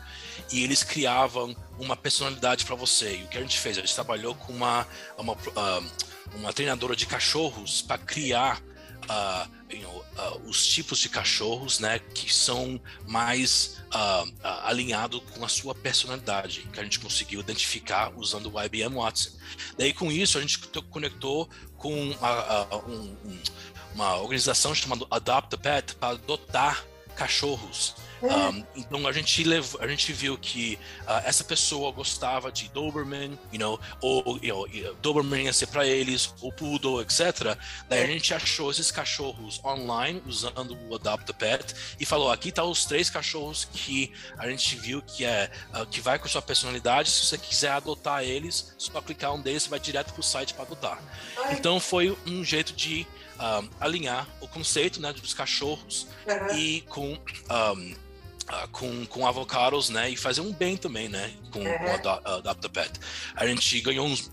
e 0.53 0.63
eles 0.63 0.85
criavam 0.85 1.57
uma 1.79 1.97
personalidade 1.97 2.65
para 2.65 2.77
você. 2.77 3.17
E 3.17 3.25
o 3.25 3.29
que 3.29 3.37
a 3.37 3.41
gente 3.41 3.59
fez? 3.59 3.77
A 3.77 3.81
gente 3.81 3.95
trabalhou 3.95 4.35
com 4.35 4.53
uma, 4.53 4.87
uma, 5.17 5.37
uma 6.35 6.53
treinadora 6.53 6.95
de 6.95 7.05
cachorros 7.05 7.83
para 7.83 7.99
criar 7.99 8.63
uh, 9.09 9.49
you 9.71 9.83
know, 9.83 10.05
uh, 10.19 10.49
os 10.49 10.67
tipos 10.67 10.99
de 10.99 11.09
cachorros, 11.09 11.79
né, 11.79 11.99
que 11.99 12.33
são 12.33 12.81
mais 13.07 13.81
uh, 13.89 14.33
alinhados 14.65 15.23
com 15.35 15.45
a 15.45 15.49
sua 15.49 15.75
personalidade, 15.75 16.69
que 16.73 16.81
a 16.81 16.85
gente 16.85 17.01
conseguiu 17.01 17.41
identificar 17.41 18.13
usando 18.17 18.53
o 18.53 18.63
IBM 18.63 18.95
Watson. 18.95 19.31
Daí 19.77 19.93
com 19.93 20.11
isso 20.11 20.39
a 20.39 20.41
gente 20.41 20.59
conectou 20.91 21.49
com 21.77 21.93
um, 21.93 23.17
uma 23.95 24.17
organização 24.17 24.75
chamada 24.75 25.07
Adopt 25.11 25.55
a 25.55 25.59
Pet 25.59 25.95
para 25.97 26.15
adotar 26.15 26.85
cachorros 27.17 27.95
um, 28.23 28.65
então 28.77 29.07
a 29.07 29.13
gente 29.13 29.45
levou, 29.45 29.81
a 29.81 29.87
gente 29.87 30.13
viu 30.13 30.37
que 30.37 30.79
uh, 31.03 31.23
essa 31.25 31.45
pessoa 31.45 31.93
gostava 31.93 32.51
de 32.51 32.69
Doberman, 32.71 33.39
you 33.53 33.59
know, 33.59 33.81
ou 34.01 34.39
you 34.43 34.55
know, 34.55 34.95
Doberman 35.01 35.45
ia 35.45 35.53
ser 35.53 35.69
para 35.69 35.87
eles, 35.87 36.35
o 36.41 36.53
Poodle, 36.53 37.01
etc. 37.01 37.57
Daí 37.89 38.03
a 38.03 38.07
gente 38.07 38.35
achou 38.35 38.71
esses 38.71 38.91
cachorros 38.91 39.61
online 39.65 40.23
usando 40.27 40.77
o 40.89 40.95
Adopt 40.95 41.31
a 41.31 41.35
Pet 41.35 41.75
e 41.99 42.05
falou: 42.05 42.31
aqui 42.31 42.51
tá 42.51 42.65
os 42.65 42.85
três 42.85 43.09
cachorros 43.09 43.69
que 43.73 44.13
a 44.37 44.49
gente 44.49 44.77
viu 44.77 45.01
que 45.03 45.25
é 45.25 45.51
uh, 45.75 45.87
que 45.87 46.01
vai 46.01 46.19
com 46.19 46.29
sua 46.29 46.43
personalidade. 46.43 47.11
Se 47.11 47.27
você 47.27 47.39
quiser 47.39 47.71
adotar 47.71 48.23
eles, 48.23 48.75
só 48.79 49.01
clicar 49.01 49.35
um 49.35 49.41
deles, 49.41 49.65
você 49.65 49.69
vai 49.69 49.81
direto 49.81 50.13
pro 50.13 50.23
site 50.23 50.55
para 50.55 50.65
adotar. 50.65 51.01
Então 51.51 51.79
foi 51.79 52.17
um 52.27 52.45
jeito 52.45 52.73
de 52.73 53.07
um, 53.39 53.69
alinhar 53.81 54.27
o 54.41 54.49
conceito 54.49 55.01
né, 55.01 55.13
dos 55.13 55.33
cachorros 55.33 56.07
uhum. 56.27 56.57
e 56.57 56.81
com 56.83 57.13
um, 57.13 57.95
Uh, 58.49 58.67
com, 58.69 59.05
com 59.05 59.27
avocados, 59.27 59.91
né? 59.91 60.09
E 60.09 60.17
fazer 60.17 60.41
um 60.41 60.51
bem 60.51 60.75
também, 60.75 61.07
né? 61.07 61.31
Com, 61.51 61.59
uhum. 61.59 61.79
com 61.79 62.49
a 62.49 62.55
Pet. 62.55 62.99
A 63.37 63.47
gente 63.47 63.81
ganhou 63.83 64.07
uns. 64.07 64.31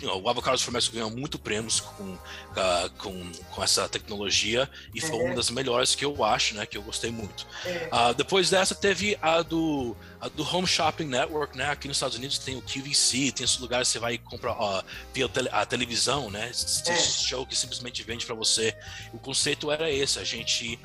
You 0.00 0.08
know, 0.08 0.22
o 0.22 0.28
Avocados 0.30 0.62
for 0.62 0.72
ganhou 0.90 1.10
muito 1.10 1.38
prêmios 1.38 1.78
com, 1.78 2.04
uh, 2.04 2.90
com, 2.96 3.30
com 3.50 3.62
essa 3.62 3.86
tecnologia 3.86 4.68
e 4.94 5.02
uhum. 5.02 5.06
foi 5.06 5.18
uma 5.18 5.34
das 5.34 5.50
melhores 5.50 5.94
que 5.94 6.02
eu 6.02 6.24
acho, 6.24 6.54
né? 6.54 6.64
Que 6.64 6.78
eu 6.78 6.82
gostei 6.82 7.10
muito. 7.10 7.46
Uhum. 7.66 8.10
Uh, 8.10 8.14
depois 8.14 8.48
dessa, 8.48 8.74
teve 8.74 9.18
a 9.20 9.42
do, 9.42 9.94
a 10.18 10.28
do 10.28 10.42
Home 10.56 10.66
Shopping 10.66 11.04
Network, 11.04 11.54
né? 11.54 11.68
Aqui 11.68 11.88
nos 11.88 11.98
Estados 11.98 12.16
Unidos 12.16 12.38
tem 12.38 12.56
o 12.56 12.62
QVC, 12.62 13.32
tem 13.32 13.44
esses 13.44 13.58
lugares 13.58 13.88
que 13.88 13.92
você 13.92 13.98
vai 13.98 14.16
comprar 14.16 14.82
via 15.12 15.28
tele, 15.28 15.50
a 15.52 15.66
televisão, 15.66 16.30
né? 16.30 16.48
Esse 16.48 16.90
é. 16.90 16.96
show 16.96 17.46
que 17.46 17.54
simplesmente 17.54 18.02
vende 18.02 18.24
para 18.24 18.34
você. 18.34 18.74
O 19.12 19.18
conceito 19.18 19.70
era 19.70 19.90
esse: 19.90 20.18
a 20.18 20.24
gente 20.24 20.80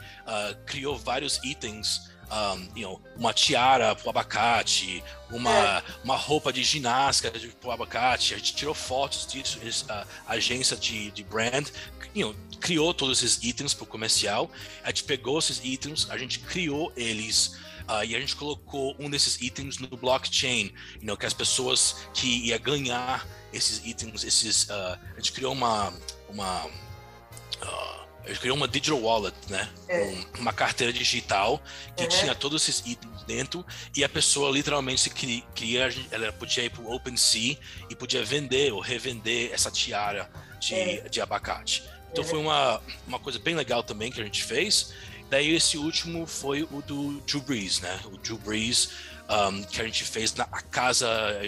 criou 0.66 0.98
vários 0.98 1.42
itens 1.46 2.12
um, 2.34 2.68
you 2.76 2.88
know, 2.88 3.02
uma 3.16 3.34
tiara 3.34 3.96
pro 3.96 4.10
abacate, 4.10 5.04
uma, 5.30 5.78
é. 5.78 5.84
uma 6.04 6.16
roupa 6.16 6.52
de 6.52 6.64
ginástica 6.64 7.32
pro 7.62 7.72
abacate. 7.72 8.34
A 8.34 8.38
gente 8.38 8.56
tirou 8.56 8.74
fotos 8.74 9.28
disso, 9.28 9.60
a, 9.90 10.06
a 10.28 10.34
agência 10.34 10.76
de, 10.76 11.12
de 11.12 11.24
brand 11.24 11.70
you 12.16 12.28
know, 12.28 12.36
criou 12.60 12.94
todos 12.94 13.24
esses 13.24 13.44
itens 13.44 13.74
pro 13.74 13.86
comercial. 13.86 14.50
A 14.84 14.88
gente 14.88 15.04
pegou 15.04 15.40
esses 15.40 15.60
itens, 15.64 16.10
a 16.10 16.18
gente 16.18 16.40
criou 16.40 16.92
eles 16.96 17.58
uh, 17.90 18.04
e 18.06 18.16
a 18.16 18.20
gente 18.20 18.36
colocou 18.36 18.96
um 19.00 19.10
desses 19.10 19.42
itens 19.42 19.80
no 19.80 19.88
blockchain, 19.88 20.74
you 20.96 21.06
know, 21.06 21.18
que 21.18 21.26
as 21.26 21.34
pessoas 21.34 22.08
que 22.14 22.48
ia 22.48 22.58
ganhar 22.58 23.28
esses 23.52 23.86
itens, 23.86 24.24
esses, 24.24 24.64
uh, 24.70 24.98
a 25.12 25.16
gente 25.16 25.32
criou 25.32 25.54
uma, 25.54 25.94
uma 26.30 26.66
uh, 26.66 28.03
a 28.24 28.30
gente 28.30 28.40
criou 28.40 28.56
uma 28.56 28.68
digital 28.68 29.02
wallet, 29.02 29.36
né? 29.50 29.70
É. 29.88 30.16
uma 30.40 30.54
carteira 30.54 30.94
digital 30.94 31.62
que 31.96 32.04
uhum. 32.04 32.10
tinha 32.10 32.36
todos 32.36 32.62
esses 32.62 32.86
itens 32.86 33.24
dentro 33.24 33.66
e 33.96 34.04
a 34.04 34.10
pessoa 34.10 34.50
literalmente 34.50 35.02
se 35.02 35.10
queria, 35.10 35.90
ela 36.12 36.32
podia 36.32 36.64
ir 36.64 36.70
para 36.70 36.82
o 36.82 36.94
OpenSea 36.94 37.58
e 37.90 37.96
podia 37.96 38.24
vender 38.24 38.72
ou 38.72 38.80
revender 38.80 39.52
essa 39.54 39.70
tiara 39.70 40.30
de, 40.60 40.76
é. 40.76 41.10
de 41.10 41.22
abacate. 41.22 41.84
Então 42.12 42.24
foi 42.24 42.40
uma, 42.40 42.82
uma 43.08 43.20
coisa 43.20 43.40
bem 43.40 43.56
legal 43.56 43.84
também 43.84 44.12
que 44.12 44.22
a 44.22 44.24
gente 44.24 44.44
fez. 44.44 44.94
Daí 45.30 45.54
esse 45.54 45.78
último 45.78 46.28
foi 46.28 46.64
o 46.64 46.82
do 46.82 47.20
Drew 47.22 47.42
Brees, 47.42 47.80
né? 47.80 48.00
O 48.06 48.18
Drew 48.18 48.38
Brees 48.38 48.92
um, 49.28 49.64
que 49.64 49.82
a 49.82 49.86
gente 49.86 50.04
fez 50.04 50.34
na 50.36 50.46
casa 50.46 51.08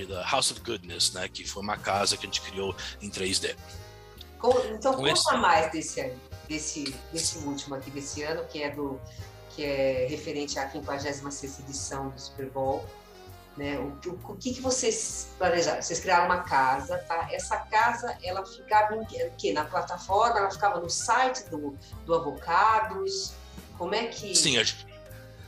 da 0.10 0.28
House 0.28 0.52
of 0.52 0.62
Goodness, 0.62 1.14
né? 1.14 1.28
Que 1.28 1.48
foi 1.48 1.62
uma 1.62 1.78
casa 1.78 2.18
que 2.18 2.26
a 2.26 2.28
gente 2.28 2.42
criou 2.42 2.76
em 3.02 3.10
3D. 3.10 3.56
Então 4.72 4.94
Com 4.94 5.04
conta 5.04 5.12
esse... 5.12 5.38
mais 5.38 5.72
desse, 5.72 6.14
desse, 6.48 6.96
desse 7.12 7.38
último 7.40 7.76
aqui 7.76 7.92
desse 7.92 8.24
ano, 8.24 8.46
que 8.46 8.62
é 8.64 8.70
do 8.70 9.00
que 9.56 9.64
é 9.64 10.06
referente 10.10 10.60
à 10.60 10.70
56 10.70 11.60
edição 11.60 12.10
do 12.10 12.20
Super 12.20 12.50
Bowl. 12.50 12.86
Né? 13.56 13.80
O, 13.80 14.10
o, 14.10 14.34
o, 14.34 14.36
que, 14.36 14.54
que 14.54 14.60
vocês 14.60 15.30
planejaram? 15.38 15.82
Vocês 15.82 16.02
criaram 16.02 16.26
uma 16.26 16.44
casa, 16.44 16.98
tá? 17.08 17.30
Essa 17.32 17.58
casa, 17.58 18.18
ela 18.22 18.46
ficava 18.46 18.96
em 18.98 19.06
que? 19.38 19.54
Na 19.54 19.64
plataforma? 19.64 20.40
Ela 20.40 20.52
ficava 20.52 20.82
no 20.82 20.90
site 20.90 21.50
do, 21.50 21.78
do 22.06 22.14
Avocados? 22.14 23.34
Como 23.78 23.96
é 23.96 24.08
que. 24.08 24.36
Sim, 24.36 24.58
a 24.58 24.64
gente, 24.64 24.85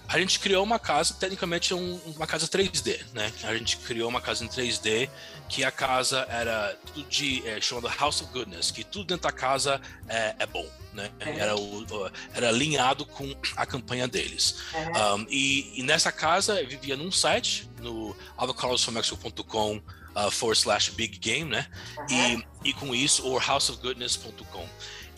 a 0.07 0.19
gente 0.19 0.39
criou 0.39 0.63
uma 0.63 0.79
casa, 0.79 1.13
tecnicamente 1.13 1.73
um, 1.73 1.99
uma 2.15 2.25
casa 2.25 2.47
3D, 2.47 2.99
né? 3.13 3.31
A 3.43 3.55
gente 3.55 3.77
criou 3.77 4.07
uma 4.07 4.21
casa 4.21 4.43
em 4.43 4.47
3D, 4.47 5.09
que 5.49 5.63
a 5.63 5.71
casa 5.71 6.25
era 6.29 6.77
tudo 6.85 7.07
de. 7.09 7.45
É, 7.47 7.59
chamada 7.59 7.89
House 7.89 8.21
of 8.21 8.31
Goodness, 8.31 8.71
que 8.71 8.83
tudo 8.83 9.05
dentro 9.05 9.23
da 9.23 9.31
casa 9.31 9.81
é, 10.07 10.35
é 10.39 10.45
bom, 10.45 10.65
né? 10.93 11.11
É. 11.19 11.39
Era, 11.39 11.55
o, 11.57 11.85
era 12.33 12.49
alinhado 12.49 13.05
com 13.05 13.35
a 13.55 13.65
campanha 13.65 14.07
deles. 14.07 14.55
É. 14.73 15.13
Um, 15.13 15.25
e, 15.29 15.79
e, 15.79 15.83
nessa 15.83 16.11
casa 16.11 16.61
eu 16.61 16.67
vivia 16.67 16.95
num 16.95 17.11
site, 17.11 17.69
no 17.81 18.15
avocarosformexico.com 18.37 19.75
uh, 19.77 20.31
forward 20.31 20.59
slash 20.59 20.91
big 20.91 21.17
game, 21.17 21.49
né? 21.49 21.67
Uhum. 21.97 22.43
E, 22.63 22.69
e 22.69 22.73
com 22.73 22.95
isso, 22.95 23.25
ou 23.25 23.41
houseofgoodness.com. 23.41 24.67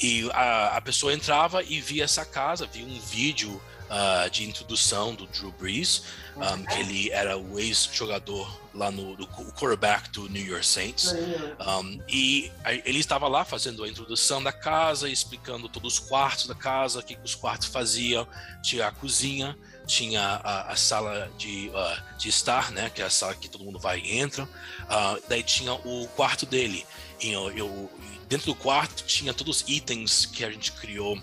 E 0.01 0.29
a, 0.31 0.77
a 0.77 0.81
pessoa 0.81 1.13
entrava 1.13 1.61
e 1.61 1.79
via 1.79 2.05
essa 2.05 2.25
casa, 2.25 2.65
via 2.65 2.85
um 2.85 2.99
vídeo 2.99 3.61
uh, 3.89 4.29
de 4.29 4.47
introdução 4.47 5.13
do 5.13 5.25
Drew 5.27 5.51
Brees, 5.51 6.03
um, 6.35 6.63
que 6.63 6.79
ele 6.79 7.11
era 7.11 7.37
o 7.37 7.59
ex-jogador 7.59 8.59
lá 8.73 8.91
no 8.91 9.15
do, 9.15 9.23
o 9.23 9.51
quarterback 9.53 10.09
do 10.11 10.29
New 10.29 10.45
York 10.45 10.65
Saints. 10.65 11.13
Um, 11.59 11.99
e 12.07 12.51
ele 12.85 12.99
estava 12.99 13.27
lá 13.27 13.43
fazendo 13.43 13.83
a 13.83 13.89
introdução 13.89 14.41
da 14.41 14.51
casa, 14.51 15.09
explicando 15.09 15.67
todos 15.67 15.93
os 15.95 15.99
quartos 15.99 16.47
da 16.47 16.55
casa, 16.55 16.99
o 16.99 17.03
que, 17.03 17.15
que 17.15 17.25
os 17.25 17.35
quartos 17.35 17.67
faziam. 17.67 18.27
Tinha 18.61 18.87
a 18.87 18.91
cozinha, 18.91 19.57
tinha 19.85 20.21
a, 20.21 20.71
a 20.71 20.75
sala 20.75 21.29
de, 21.37 21.69
uh, 21.69 22.17
de 22.17 22.29
estar, 22.29 22.71
né, 22.71 22.89
que 22.89 23.01
é 23.01 23.05
a 23.05 23.09
sala 23.09 23.35
que 23.35 23.49
todo 23.49 23.65
mundo 23.65 23.79
vai 23.79 23.99
e 23.99 24.19
entra. 24.19 24.43
Uh, 24.43 25.21
daí 25.27 25.43
tinha 25.43 25.73
o 25.73 26.07
quarto 26.15 26.45
dele. 26.45 26.85
E 27.19 27.31
eu, 27.31 27.51
eu, 27.51 27.91
dentro 28.29 28.45
do 28.45 28.55
quarto 28.55 29.03
tinha 29.03 29.33
todos 29.33 29.61
os 29.61 29.69
itens 29.69 30.25
que 30.25 30.45
a 30.45 30.51
gente 30.51 30.71
criou 30.73 31.19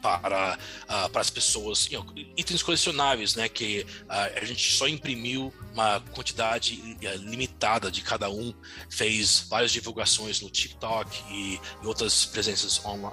para, 0.00 0.58
uh, 0.84 1.10
para 1.10 1.20
as 1.20 1.30
pessoas, 1.30 1.86
you 1.90 2.02
know, 2.02 2.14
itens 2.36 2.62
colecionáveis, 2.62 3.34
né? 3.34 3.48
Que 3.48 3.86
uh, 4.04 4.40
a 4.40 4.44
gente 4.44 4.72
só 4.72 4.88
imprimiu 4.88 5.52
uma 5.72 6.00
quantidade 6.12 6.74
uh, 6.74 7.16
limitada 7.18 7.90
de 7.90 8.00
cada 8.02 8.28
um, 8.28 8.54
fez 8.88 9.46
várias 9.48 9.72
divulgações 9.72 10.40
no 10.40 10.50
TikTok 10.50 11.22
e, 11.30 11.60
e 11.82 11.86
outras 11.86 12.24
presenças 12.26 12.80
on, 12.84 13.12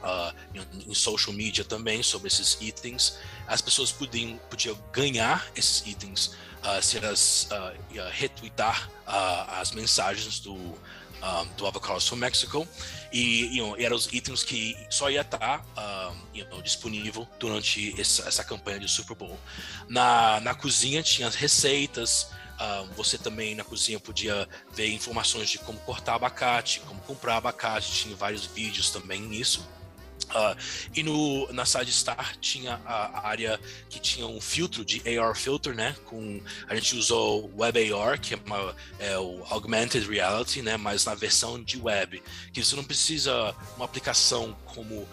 em, 0.53 0.89
em 0.91 0.93
social 0.93 1.33
media 1.33 1.63
também 1.63 2.01
sobre 2.01 2.27
esses 2.27 2.57
itens. 2.61 3.17
As 3.47 3.61
pessoas 3.61 3.91
podiam, 3.91 4.37
podiam 4.49 4.77
ganhar 4.91 5.45
esses 5.55 5.85
itens 5.85 6.35
se 6.81 6.97
elas 6.97 7.47
retweetar 8.11 8.89
as 9.05 9.71
mensagens 9.71 10.39
do 10.39 10.57
um, 11.21 11.45
do 11.55 11.67
Avocados 11.67 12.07
from 12.07 12.17
Mexico 12.17 12.67
e 13.11 13.57
you 13.57 13.65
know, 13.65 13.79
eram 13.79 13.95
os 13.95 14.11
itens 14.11 14.43
que 14.43 14.75
só 14.89 15.09
ia 15.09 15.21
estar 15.21 15.65
um, 15.77 16.15
you 16.33 16.45
know, 16.49 16.61
disponível 16.61 17.27
durante 17.39 17.99
essa, 17.99 18.27
essa, 18.27 18.43
campanha 18.43 18.79
de 18.79 18.87
Super 18.87 19.15
Bowl. 19.15 19.39
Na, 19.87 20.39
na 20.41 20.53
cozinha 20.53 21.01
tinha 21.01 21.27
as 21.27 21.35
receitas, 21.35 22.29
você 22.95 23.17
também 23.17 23.55
na 23.55 23.63
cozinha 23.63 23.99
podia 23.99 24.47
ver 24.73 24.89
informações 24.89 25.49
de 25.49 25.59
como 25.59 25.79
cortar 25.79 26.15
abacate, 26.15 26.79
como 26.81 26.99
comprar 27.01 27.37
abacate, 27.37 27.91
tinha 27.91 28.15
vários 28.15 28.45
vídeos 28.45 28.89
também 28.89 29.21
nisso. 29.21 29.67
Uh, 30.27 30.57
e 30.93 31.03
no, 31.03 31.51
na 31.53 31.65
Side 31.65 31.91
Star 31.91 32.37
tinha 32.39 32.81
a 32.85 33.27
área 33.27 33.59
que 33.89 33.99
tinha 33.99 34.27
um 34.27 34.41
filtro 34.41 34.83
de 34.83 35.01
AR 35.17 35.35
filter, 35.35 35.73
né? 35.73 35.95
Com, 36.05 36.41
a 36.67 36.75
gente 36.75 36.95
usou 36.95 37.51
Web 37.57 37.93
AR, 37.93 38.19
que 38.19 38.33
é, 38.33 38.39
uma, 38.45 38.75
é 38.99 39.17
o 39.17 39.43
Augmented 39.49 40.07
Reality, 40.07 40.61
né? 40.61 40.75
Mas 40.75 41.05
na 41.05 41.15
versão 41.15 41.61
de 41.63 41.81
web, 41.81 42.21
que 42.51 42.63
você 42.63 42.75
não 42.75 42.83
precisa 42.83 43.55
uma 43.75 43.85
aplicação 43.85 44.55
como 44.65 44.95
uh, 44.95 45.07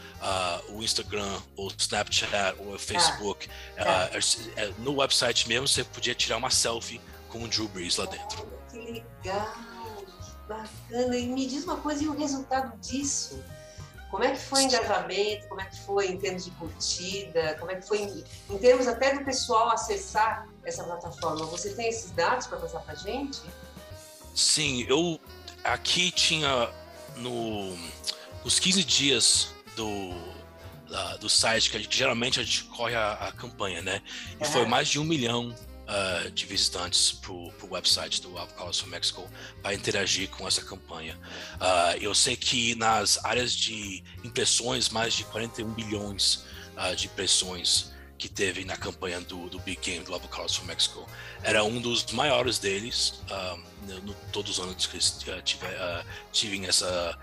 o 0.76 0.82
Instagram, 0.82 1.40
ou 1.56 1.72
Snapchat, 1.78 2.56
ou 2.58 2.74
o 2.74 2.78
Facebook. 2.78 3.48
Ah, 3.78 4.10
uh, 4.12 4.82
no 4.82 4.96
website 4.96 5.48
mesmo, 5.48 5.68
você 5.68 5.84
podia 5.84 6.14
tirar 6.14 6.36
uma 6.36 6.50
selfie 6.50 7.00
com 7.28 7.42
o 7.42 7.48
Drew 7.48 7.68
Brees 7.68 7.96
lá 7.96 8.06
dentro. 8.06 8.46
Que 8.70 8.78
legal, 8.78 10.04
bacana. 10.48 11.16
E 11.16 11.26
me 11.26 11.46
diz 11.46 11.64
uma 11.64 11.76
coisa, 11.76 12.02
e 12.02 12.08
o 12.08 12.16
resultado 12.16 12.76
disso? 12.80 13.42
Como 14.14 14.22
é 14.22 14.30
que 14.30 14.38
foi 14.38 14.60
o 14.60 14.64
engajamento? 14.66 15.48
Como 15.48 15.60
é 15.60 15.64
que 15.64 15.76
foi 15.80 16.06
em 16.06 16.16
termos 16.16 16.44
de 16.44 16.52
curtida? 16.52 17.56
Como 17.58 17.72
é 17.72 17.74
que 17.74 17.82
foi 17.82 17.98
em, 17.98 18.24
em 18.48 18.58
termos 18.58 18.86
até 18.86 19.12
do 19.12 19.24
pessoal 19.24 19.70
acessar 19.70 20.48
essa 20.64 20.84
plataforma? 20.84 21.44
Você 21.46 21.74
tem 21.74 21.88
esses 21.88 22.12
dados 22.12 22.46
para 22.46 22.58
passar 22.58 22.78
para 22.82 22.92
a 22.92 22.96
gente? 22.96 23.40
Sim, 24.32 24.86
eu 24.88 25.18
aqui 25.64 26.12
tinha 26.12 26.70
no 27.16 27.76
os 28.44 28.60
15 28.60 28.84
dias 28.84 29.48
do 29.74 30.14
do 31.18 31.28
site 31.28 31.68
que, 31.68 31.76
a 31.76 31.80
gente, 31.80 31.98
geralmente 31.98 32.38
a 32.38 32.44
gente 32.44 32.64
corre 32.66 32.94
a, 32.94 33.14
a 33.14 33.32
campanha, 33.32 33.82
né? 33.82 34.00
E 34.40 34.44
foi 34.44 34.64
mais 34.64 34.86
de 34.86 35.00
um 35.00 35.04
milhão 35.04 35.52
uh, 35.84 36.30
de 36.30 36.46
visitantes 36.46 37.12
para 37.12 37.32
o 37.32 37.52
website 37.70 38.20
do 38.22 38.38
Avocados 38.38 38.80
for 38.80 38.88
Mexico 38.88 39.28
para 39.62 39.74
interagir 39.74 40.28
com 40.30 40.46
essa 40.46 40.62
campanha. 40.62 41.18
Uh, 41.54 41.98
eu 42.00 42.14
sei 42.14 42.36
que 42.36 42.74
nas 42.74 43.22
áreas 43.24 43.52
de 43.52 44.02
impressões, 44.22 44.88
mais 44.88 45.14
de 45.14 45.24
41 45.24 45.72
bilhões 45.72 46.44
uh, 46.76 46.94
de 46.96 47.06
impressões 47.06 47.92
que 48.16 48.28
teve 48.28 48.64
na 48.64 48.76
campanha 48.76 49.20
do, 49.20 49.48
do 49.50 49.58
Big 49.58 49.80
Game 49.82 50.04
do 50.04 50.14
Avocados 50.14 50.56
for 50.56 50.64
Mexico. 50.66 51.06
Era 51.42 51.64
um 51.64 51.80
dos 51.80 52.06
maiores 52.12 52.58
deles, 52.58 53.20
no, 53.82 54.00
no, 54.00 54.14
todos 54.32 54.52
os 54.58 54.64
anos 54.64 54.86
que 54.86 54.96
eles 54.96 55.18
tive, 56.32 56.64
essa, 56.64 57.18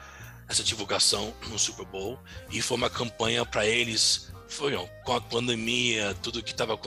essa 0.52 0.64
divulgação 0.64 1.34
no 1.48 1.58
Super 1.58 1.86
Bowl. 1.86 2.20
E 2.50 2.62
foi 2.62 2.78
uma 2.78 2.90
campanha 2.90 3.46
para 3.46 3.66
eles 3.66 4.32
foi 4.52 4.76
com 5.06 5.14
a 5.14 5.22
pandemia, 5.22 6.14
tudo 6.22 6.44
que 6.44 6.52
estava 6.52 6.78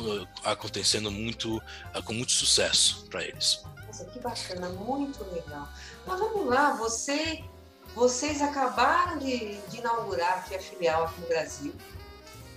acontecendo 0.45 1.11
muito 1.11 1.63
ah, 1.95 2.03
com 2.03 2.13
muito 2.13 2.33
sucesso 2.33 3.07
para 3.09 3.25
eles. 3.25 3.63
Nossa, 3.87 4.05
que 4.05 4.21
bacana, 4.21 4.69
muito 4.69 5.25
legal. 5.33 5.67
Mas 6.07 6.21
vamos 6.21 6.47
lá, 6.47 6.75
você, 6.75 7.43
vocês 7.95 8.43
acabaram 8.43 9.19
de, 9.19 9.57
de 9.69 9.79
inaugurar 9.79 10.41
aqui 10.41 10.55
a 10.55 10.61
filial 10.61 11.05
aqui 11.05 11.23
no 11.23 11.27
Brasil. 11.27 11.75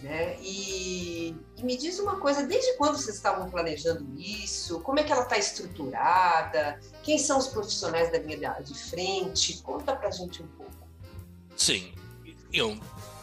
Né? 0.04 0.38
E, 0.42 1.34
e, 1.56 1.64
me 1.64 1.76
diz 1.78 1.98
uma 2.00 2.20
coisa, 2.20 2.46
desde 2.46 2.74
quando 2.74 2.98
vocês 2.98 3.16
estavam 3.16 3.50
planejando 3.50 4.06
isso? 4.20 4.82
Como 4.82 5.00
é 5.00 5.04
que 5.04 5.12
ela 5.12 5.24
está 5.24 5.38
estruturada? 5.38 6.80
Quem 7.02 7.18
são 7.18 7.40
os 7.40 7.48
profissionais 7.48 8.12
da 8.12 8.20
linha 8.20 8.58
de 8.62 8.74
frente? 8.76 9.62
Conta 9.64 9.96
pra 9.96 10.12
gente 10.12 10.44
um 10.44 10.48
pouco. 10.48 10.67
Sim, 11.58 11.92
eu, 12.54 12.80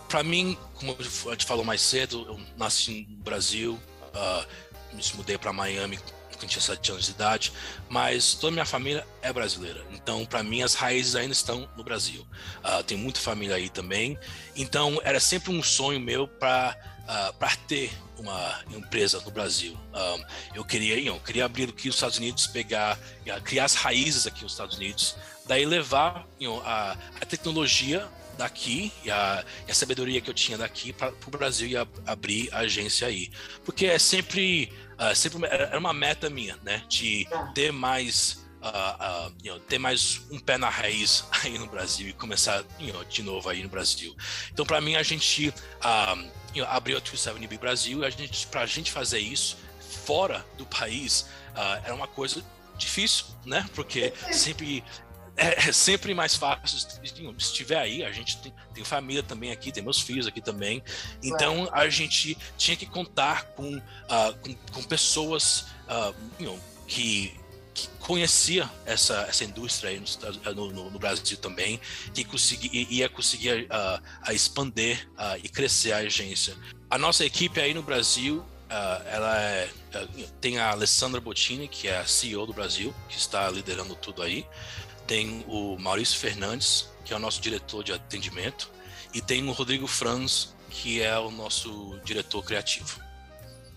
para 0.09 0.25
mim, 0.25 0.59
como 0.75 0.97
a 0.99 1.31
gente 1.31 1.47
falou 1.47 1.65
mais 1.65 1.81
cedo, 1.81 2.27
eu 2.27 2.41
nasci 2.57 3.07
no 3.09 3.23
Brasil, 3.23 3.81
uh, 4.13 4.95
me 4.95 5.03
mudei 5.15 5.39
para 5.39 5.53
Miami 5.53 5.99
quando 6.37 6.51
tinha 6.51 6.61
7 6.61 6.91
anos 6.91 7.05
de 7.07 7.13
idade, 7.13 7.53
mas 7.89 8.35
toda 8.35 8.53
minha 8.53 8.67
família 8.67 9.07
é 9.23 9.33
brasileira. 9.33 9.85
Então, 9.93 10.27
para 10.27 10.43
mim, 10.43 10.63
as 10.63 10.75
raízes 10.75 11.15
ainda 11.15 11.33
estão 11.33 11.69
no 11.77 11.85
Brasil. 11.85 12.27
Uh, 12.65 12.83
tem 12.83 12.99
muita 12.99 13.21
família 13.21 13.55
aí 13.55 13.69
também. 13.69 14.19
Então, 14.57 15.01
era 15.05 15.21
sempre 15.21 15.53
um 15.53 15.63
sonho 15.63 16.01
meu 16.01 16.27
para 16.27 16.77
uh, 17.05 17.33
para 17.35 17.57
ter 17.69 17.93
uma 18.19 18.61
empresa 18.71 19.21
no 19.21 19.31
Brasil. 19.31 19.79
Um, 19.93 20.25
eu 20.55 20.65
queria, 20.65 20.99
eu 21.01 21.19
queria 21.21 21.45
abrir 21.45 21.69
aqui 21.69 21.89
os 21.89 21.95
Estados 21.95 22.19
Unidos, 22.19 22.47
pegar, 22.47 22.99
criar 23.45 23.65
as 23.65 23.75
raízes 23.75 24.27
aqui 24.27 24.43
nos 24.43 24.53
Estados 24.53 24.77
Unidos, 24.77 25.17
daí 25.47 25.65
levar 25.65 26.27
you 26.41 26.51
know, 26.51 26.63
a, 26.65 26.97
a 27.21 27.27
tecnologia 27.27 28.09
daqui 28.35 28.93
e 29.05 29.11
a, 29.11 29.45
e 29.67 29.71
a, 29.71 29.75
sabedoria 29.75 30.21
que 30.21 30.29
eu 30.29 30.35
tinha 30.35 30.59
daqui 30.59 30.93
para 30.93 31.13
o 31.27 31.31
Brasil 31.31 31.69
e 31.69 31.77
a, 31.77 31.87
abrir 32.07 32.49
a 32.53 32.59
agência 32.59 33.09
aí. 33.09 33.31
Porque 33.65 33.87
é 33.87 33.99
sempre, 33.99 34.73
uh, 34.99 35.15
sempre 35.15 35.47
era 35.47 35.79
uma 35.79 35.93
meta 35.93 36.29
minha, 36.29 36.57
né? 36.63 36.83
De 36.89 37.27
ter 37.55 37.73
mais. 37.73 38.45
Uh, 38.63 39.29
uh, 39.29 39.35
you 39.43 39.53
know, 39.53 39.61
ter 39.61 39.79
mais 39.79 40.23
um 40.31 40.39
pé 40.39 40.57
na 40.57 40.71
raiz 40.71 41.27
aí 41.45 41.59
no 41.59 41.67
Brasil 41.67 42.09
e 42.09 42.15
começar 42.15 42.65
you 42.81 42.95
know, 42.95 43.05
de 43.05 43.23
novo 43.23 43.51
aí 43.51 43.63
no 43.63 43.69
Brasil. 43.69 44.17
Então, 44.51 44.65
para 44.65 44.81
mim, 44.81 44.97
a 44.97 45.03
gente 45.03 45.53
you 46.55 46.65
know, 46.65 46.71
abriu 46.71 46.97
a 46.97 47.01
270B 47.03 47.59
Brasil 47.59 48.01
e 48.01 48.07
a 48.07 48.11
gente, 48.11 48.47
para 48.47 48.63
a 48.63 48.67
gente 48.67 48.91
fazer 48.91 49.19
isso 49.19 49.59
fora 50.07 50.47
do 50.57 50.65
país 50.65 51.27
era 51.85 51.95
uma 51.95 52.09
coisa 52.09 52.43
difícil, 52.77 53.27
né? 53.45 53.69
Porque 53.75 54.13
sempre 54.33 54.83
é, 55.37 55.69
é, 55.69 55.73
sempre 55.73 56.15
mais 56.15 56.37
fácil 56.37 56.79
se 56.79 57.01
estiver 57.39 57.79
aí. 57.79 58.05
A 58.05 58.13
gente 58.13 58.39
tem, 58.39 58.55
tem, 58.73 58.85
família 58.85 59.23
também 59.23 59.51
aqui, 59.51 59.73
tem 59.73 59.83
meus 59.83 60.01
filhos 60.01 60.27
aqui 60.27 60.41
também. 60.41 60.83
Então 61.23 61.69
a 61.73 61.89
gente 61.89 62.37
tinha 62.57 62.77
que 62.77 62.87
contar 62.87 63.45
com, 63.57 63.77
uh, 63.77 64.39
com, 64.43 64.55
com, 64.73 64.83
pessoas 64.85 65.67
uh, 65.89 66.15
you 66.39 66.47
know, 66.47 66.61
que, 66.87 67.35
que 67.73 67.89
conhecia 67.99 68.71
essa, 68.87 69.27
essa 69.29 69.45
indústria 69.45 69.91
aí 69.91 70.03
no, 70.55 70.71
no, 70.71 70.91
no 70.91 70.99
Brasil 70.99 71.37
também, 71.37 71.81
que 72.13 72.25
consegui, 72.25 72.87
ia 72.89 73.09
conseguir 73.09 73.65
uh, 73.65 74.03
a 74.23 74.33
expandir 74.33 75.09
uh, 75.15 75.39
e 75.43 75.49
crescer 75.49 75.93
a 75.93 75.99
agência. 75.99 76.55
A 76.89 76.97
nossa 76.97 77.25
equipe 77.25 77.61
aí 77.61 77.75
no 77.75 77.83
Brasil, 77.83 78.39
uh, 78.39 79.03
ela 79.09 79.37
é, 79.41 79.69
tem 80.41 80.59
a 80.59 80.71
Alessandra 80.71 81.21
Bottini, 81.21 81.67
que 81.67 81.89
é 81.89 81.99
a 81.99 82.07
CEO 82.07 82.47
do 82.47 82.53
Brasil, 82.53 82.95
que 83.09 83.19
está 83.19 83.51
liderando 83.51 83.97
tudo 83.97 84.23
aí 84.23 84.47
tem 85.07 85.45
o 85.49 85.77
Maurício 85.79 86.19
Fernandes, 86.19 86.89
que 87.05 87.13
é 87.13 87.17
o 87.17 87.19
nosso 87.19 87.41
diretor 87.41 87.83
de 87.85 87.93
atendimento, 87.93 88.71
e 89.13 89.21
tem 89.21 89.47
o 89.49 89.53
Rodrigo 89.53 89.87
Franz, 89.87 90.55
que 90.71 91.01
é 91.01 91.19
o 91.19 91.31
nosso 91.31 91.99
diretor 92.05 92.43
criativo. 92.45 93.01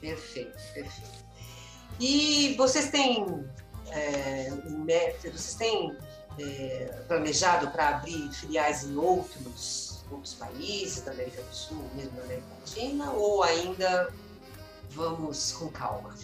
Perfeito, 0.02 0.58
perfeito. 0.74 1.18
E 2.00 2.56
vocês 2.58 2.90
têm, 2.90 3.46
é, 3.90 4.52
vocês 5.32 5.56
têm 5.56 5.96
é, 6.40 6.86
planejado 7.08 7.70
para 7.72 7.90
abrir 7.90 8.32
filiais 8.32 8.84
em 8.84 8.96
outros, 8.96 10.04
outros 10.12 10.34
países 10.36 11.02
da 11.02 11.12
América 11.12 11.42
do 11.42 11.56
Sul, 11.56 11.90
mesmo 11.96 12.12
da 12.12 12.24
América 12.24 12.48
Latina, 12.60 13.12
ou 13.12 13.44
ainda 13.44 14.14
vamos 14.92 15.52
com 15.54 15.70
calma? 15.70 16.16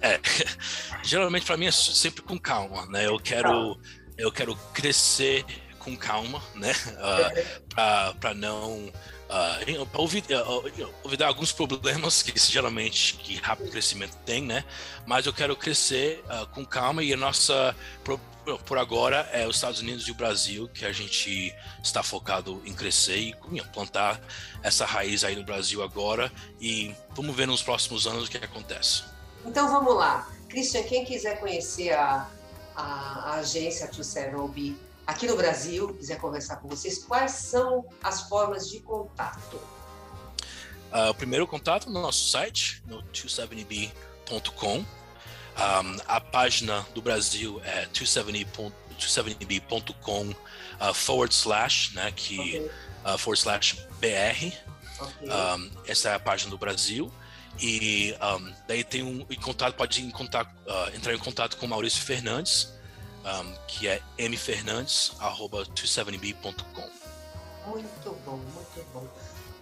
É, 0.00 0.20
geralmente 1.02 1.46
para 1.46 1.56
mim 1.56 1.66
é 1.66 1.72
sempre 1.72 2.22
com 2.22 2.38
calma, 2.38 2.86
né? 2.86 3.06
Eu 3.06 3.18
quero 3.18 3.78
eu 4.16 4.32
quero 4.32 4.56
crescer 4.72 5.44
com 5.78 5.96
calma, 5.96 6.42
né? 6.54 6.72
Uh, 6.72 8.16
para 8.18 8.34
não 8.34 8.92
uh, 9.28 9.88
ouvir, 9.94 10.24
uh, 10.30 11.24
alguns 11.24 11.52
problemas 11.52 12.22
que 12.22 12.36
geralmente 12.38 13.14
que 13.14 13.36
rápido 13.36 13.70
crescimento 13.70 14.16
tem, 14.24 14.42
né? 14.42 14.64
Mas 15.06 15.26
eu 15.26 15.32
quero 15.32 15.54
crescer 15.54 16.24
uh, 16.24 16.46
com 16.48 16.64
calma 16.64 17.04
e 17.04 17.12
a 17.12 17.16
nossa 17.16 17.74
por, 18.02 18.18
por, 18.64 18.78
agora 18.78 19.28
é 19.32 19.46
os 19.46 19.56
Estados 19.56 19.80
Unidos 19.80 20.08
e 20.08 20.10
o 20.10 20.14
Brasil 20.14 20.68
que 20.74 20.84
a 20.84 20.92
gente 20.92 21.54
está 21.82 22.02
focado 22.02 22.60
em 22.64 22.74
crescer 22.74 23.18
e 23.18 23.34
plantar 23.72 24.20
essa 24.62 24.84
raiz 24.84 25.22
aí 25.22 25.36
no 25.36 25.44
Brasil 25.44 25.82
agora 25.82 26.32
e 26.60 26.92
vamos 27.10 27.34
ver 27.36 27.46
nos 27.46 27.62
próximos 27.62 28.06
anos 28.08 28.26
o 28.26 28.30
que 28.30 28.38
acontece. 28.38 29.04
Então 29.44 29.68
vamos 29.70 29.94
lá, 29.94 30.28
Christian, 30.48 30.82
quem 30.82 31.04
quiser 31.04 31.38
conhecer 31.38 31.92
a 31.92 32.28
a, 32.76 33.30
a 33.30 33.34
agência 33.36 33.88
27OB 33.88 34.76
aqui 35.06 35.26
no 35.26 35.36
Brasil, 35.36 35.94
quiser 35.94 36.18
conversar 36.18 36.56
com 36.56 36.68
vocês, 36.68 37.02
quais 37.04 37.30
são 37.32 37.86
as 38.02 38.22
formas 38.22 38.68
de 38.68 38.80
contato? 38.80 39.56
Uh, 40.92 41.08
o 41.10 41.14
primeiro 41.14 41.46
contato 41.46 41.88
no 41.88 42.02
nosso 42.02 42.28
site, 42.28 42.82
no 42.86 43.02
270b.com. 43.04 44.78
Um, 44.78 44.84
a 46.06 46.20
página 46.20 46.86
do 46.94 47.00
Brasil 47.00 47.62
é 47.64 47.86
270b.com 47.86 50.28
uh, 50.28 50.34
forward 50.92 51.34
slash, 51.34 51.94
né, 51.94 52.12
que, 52.14 52.38
okay. 52.38 52.70
uh, 53.04 53.16
forward 53.16 53.40
slash 53.40 53.80
BR. 53.98 54.52
Okay. 54.98 55.30
Um, 55.30 55.70
essa 55.86 56.10
é 56.10 56.14
a 56.14 56.20
página 56.20 56.50
do 56.50 56.58
Brasil. 56.58 57.10
E 57.60 58.16
um, 58.20 58.52
daí 58.68 58.84
tem 58.84 59.02
um 59.02 59.24
contato, 59.36 59.74
pode 59.74 60.04
em 60.04 60.10
contato, 60.10 60.54
uh, 60.66 60.94
entrar 60.94 61.14
em 61.14 61.18
contato 61.18 61.56
com 61.56 61.66
Maurício 61.66 62.02
Fernandes, 62.02 62.74
um, 63.24 63.54
que 63.66 63.88
é 63.88 64.02
mfernandes.270b.com. 64.18 66.90
Muito 67.70 68.12
bom, 68.24 68.36
muito 68.36 68.86
bom. 68.92 69.08